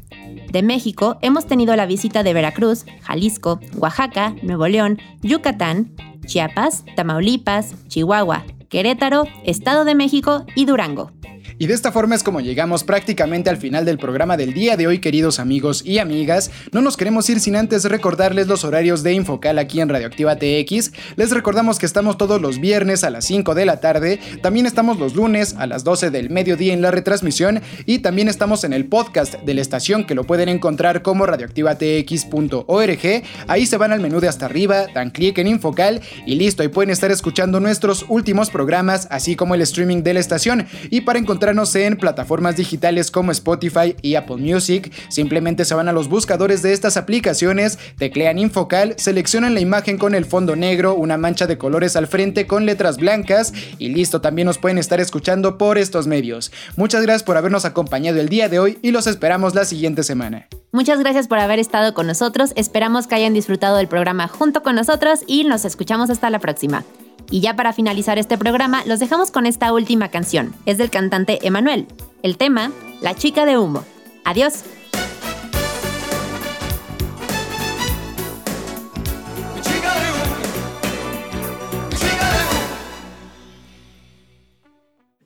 De 0.52 0.64
México 0.64 1.18
hemos 1.22 1.46
tenido 1.46 1.76
la 1.76 1.86
visita 1.86 2.24
de 2.24 2.34
Veracruz, 2.34 2.86
Jalisco, 3.02 3.60
Oaxaca, 3.78 4.36
Nuevo 4.41 4.68
León, 4.68 5.00
Yucatán, 5.22 5.96
Chiapas, 6.26 6.86
Tamaulipas, 6.96 7.76
Chihuahua, 7.88 8.46
Querétaro, 8.70 9.26
Estado 9.43 9.86
de 9.86 9.96
México 9.96 10.46
y 10.56 10.66
Durango. 10.66 11.12
Y 11.58 11.68
de 11.68 11.74
esta 11.74 11.93
forma 11.93 12.16
es 12.16 12.24
como 12.24 12.41
llegamos 12.41 12.84
prácticamente 12.84 13.49
al 13.49 13.56
final 13.56 13.86
del 13.86 13.97
programa 13.97 14.36
del 14.36 14.53
día 14.53 14.76
de 14.76 14.88
hoy, 14.88 14.99
queridos 14.99 15.39
amigos 15.39 15.84
y 15.86 15.99
amigas. 15.99 16.51
No 16.74 16.82
nos 16.82 16.97
queremos 16.97 17.30
ir 17.30 17.39
sin 17.39 17.56
antes 17.56 17.86
recordarles 17.86 18.47
los 18.47 18.66
horarios 18.66 19.03
de 19.03 19.14
Infocal 19.14 19.58
aquí 19.58 19.80
en 19.80 19.88
Radioactiva 19.88 20.36
TX. 20.36 20.91
Les 21.16 21.32
recordamos 21.32 21.80
que 21.80 21.86
estamos 21.86 22.18
todos 22.18 22.41
los 22.41 22.60
viernes 22.60 23.06
a 23.06 23.10
las 23.10 23.24
5 23.24 23.56
de 23.56 23.66
la 23.66 23.80
tarde, 23.80 24.20
también 24.41 24.66
estamos 24.66 24.99
los 24.99 25.16
lunes 25.16 25.56
a 25.58 25.66
las 25.66 25.86
12 25.86 26.10
del 26.10 26.30
mediodía 26.30 26.74
en 26.74 26.82
la 26.82 26.91
retransmisión 26.91 27.62
y 27.86 27.99
también 27.99 28.28
estamos 28.28 28.66
en 28.66 28.74
el 28.74 28.84
podcast 28.86 29.36
de 29.36 29.53
la 29.53 29.62
estación 29.62 30.03
que 30.03 30.14
lo 30.16 30.26
pueden 30.26 30.49
encontrar 30.49 31.03
como 31.03 31.26
radioactivatx.org. 31.26 33.24
Ahí 33.47 33.66
se 33.66 33.78
van 33.78 33.93
al 33.93 34.01
menú 34.01 34.20
de 34.20 34.28
hasta 34.28 34.45
arriba, 34.45 34.88
dan 34.93 35.10
clic 35.10 35.38
en 35.38 35.47
Infocal 35.47 36.01
y 36.26 36.36
listo, 36.36 36.64
ahí 36.64 36.70
pueden 36.70 36.89
estar 36.89 37.12
escuchando 37.12 37.62
nuestros 37.62 38.06
últimos 38.10 38.49
programas, 38.49 39.08
así 39.10 39.38
como 39.38 39.56
el 39.56 39.62
streaming 39.62 40.03
de 40.03 40.16
la 40.16 40.20
estación. 40.20 40.68
Y 40.89 40.99
para 41.01 41.18
encontrar 41.18 41.45
en 41.48 41.98
plataformas 41.98 42.56
digitales 42.56 43.12
como 43.12 43.32
Spotify 43.32 43.96
y 44.02 44.16
Apple 44.16 44.38
Music. 44.38 44.91
Simplemente 45.10 45.64
se 45.66 45.76
van 45.76 45.88
a 45.88 45.93
los 45.93 46.10
buscadores 46.10 46.62
de 46.62 46.74
estas 46.74 46.98
aplicaciones, 46.98 47.78
teclean 47.98 48.39
Infocal, 48.39 48.96
seleccionan 48.98 49.54
la 49.54 49.60
imagen 49.60 49.98
con 49.98 50.16
el 50.16 50.26
fondo 50.26 50.56
negro, 50.56 50.96
una 50.96 51.18
mancha 51.18 51.46
de 51.46 51.58
colores 51.58 51.96
al 51.96 52.08
frente 52.08 52.48
con 52.48 52.66
letras 52.66 52.98
blancas 52.98 53.54
y 53.78 53.89
listo, 53.89 54.22
también 54.22 54.48
nos 54.48 54.58
pueden 54.58 54.78
estar 54.78 55.00
escuchando 55.00 55.58
por 55.58 55.78
estos 55.78 56.08
medios. 56.08 56.52
Muchas 56.78 57.04
gracias 57.04 57.24
por 57.24 57.38
habernos 57.38 57.66
acompañado 57.66 58.20
el 58.20 58.30
día 58.30 58.50
de 58.50 58.60
hoy 58.60 58.80
y 58.82 58.91
los 58.91 59.06
esperamos 59.08 59.54
la 59.54 59.66
siguiente 59.66 60.04
semana. 60.04 60.48
Muchas 60.72 61.00
gracias 61.00 61.28
por 61.28 61.39
haber 61.39 61.60
estado 61.60 61.93
con 61.93 62.08
nosotros, 62.08 62.54
esperamos 62.56 63.08
que 63.08 63.16
hayan 63.16 63.34
disfrutado 63.34 63.78
del 63.78 63.88
programa 63.88 64.28
junto 64.28 64.64
con 64.64 64.76
nosotros 64.76 65.22
y 65.28 65.43
nos 65.43 65.64
escuchamos 65.64 66.10
hasta 66.10 66.30
la 66.30 66.39
próxima. 66.39 66.84
Y 67.30 67.41
ya 67.41 67.55
para 67.55 67.73
finalizar 67.73 68.17
este 68.17 68.38
programa, 68.38 68.84
los 68.86 68.99
dejamos 68.99 69.32
con 69.32 69.45
esta 69.45 69.73
última 69.73 70.09
canción. 70.09 70.53
Es 70.65 70.78
del 70.78 70.89
cantante 70.89 71.45
Emanuel. 71.45 71.88
El 72.23 72.38
tema, 72.38 72.71
La 73.01 73.15
chica 73.15 73.45
de 73.45 73.57
humo. 73.57 73.84
Adiós. 74.23 74.63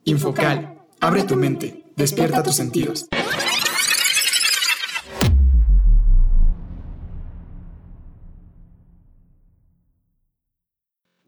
Infocal. 0.06 0.80
Abre 1.00 1.24
tu 1.24 1.36
mente. 1.36 1.84
Despierta 1.96 2.42
tus 2.42 2.56
sentidos. 2.56 3.08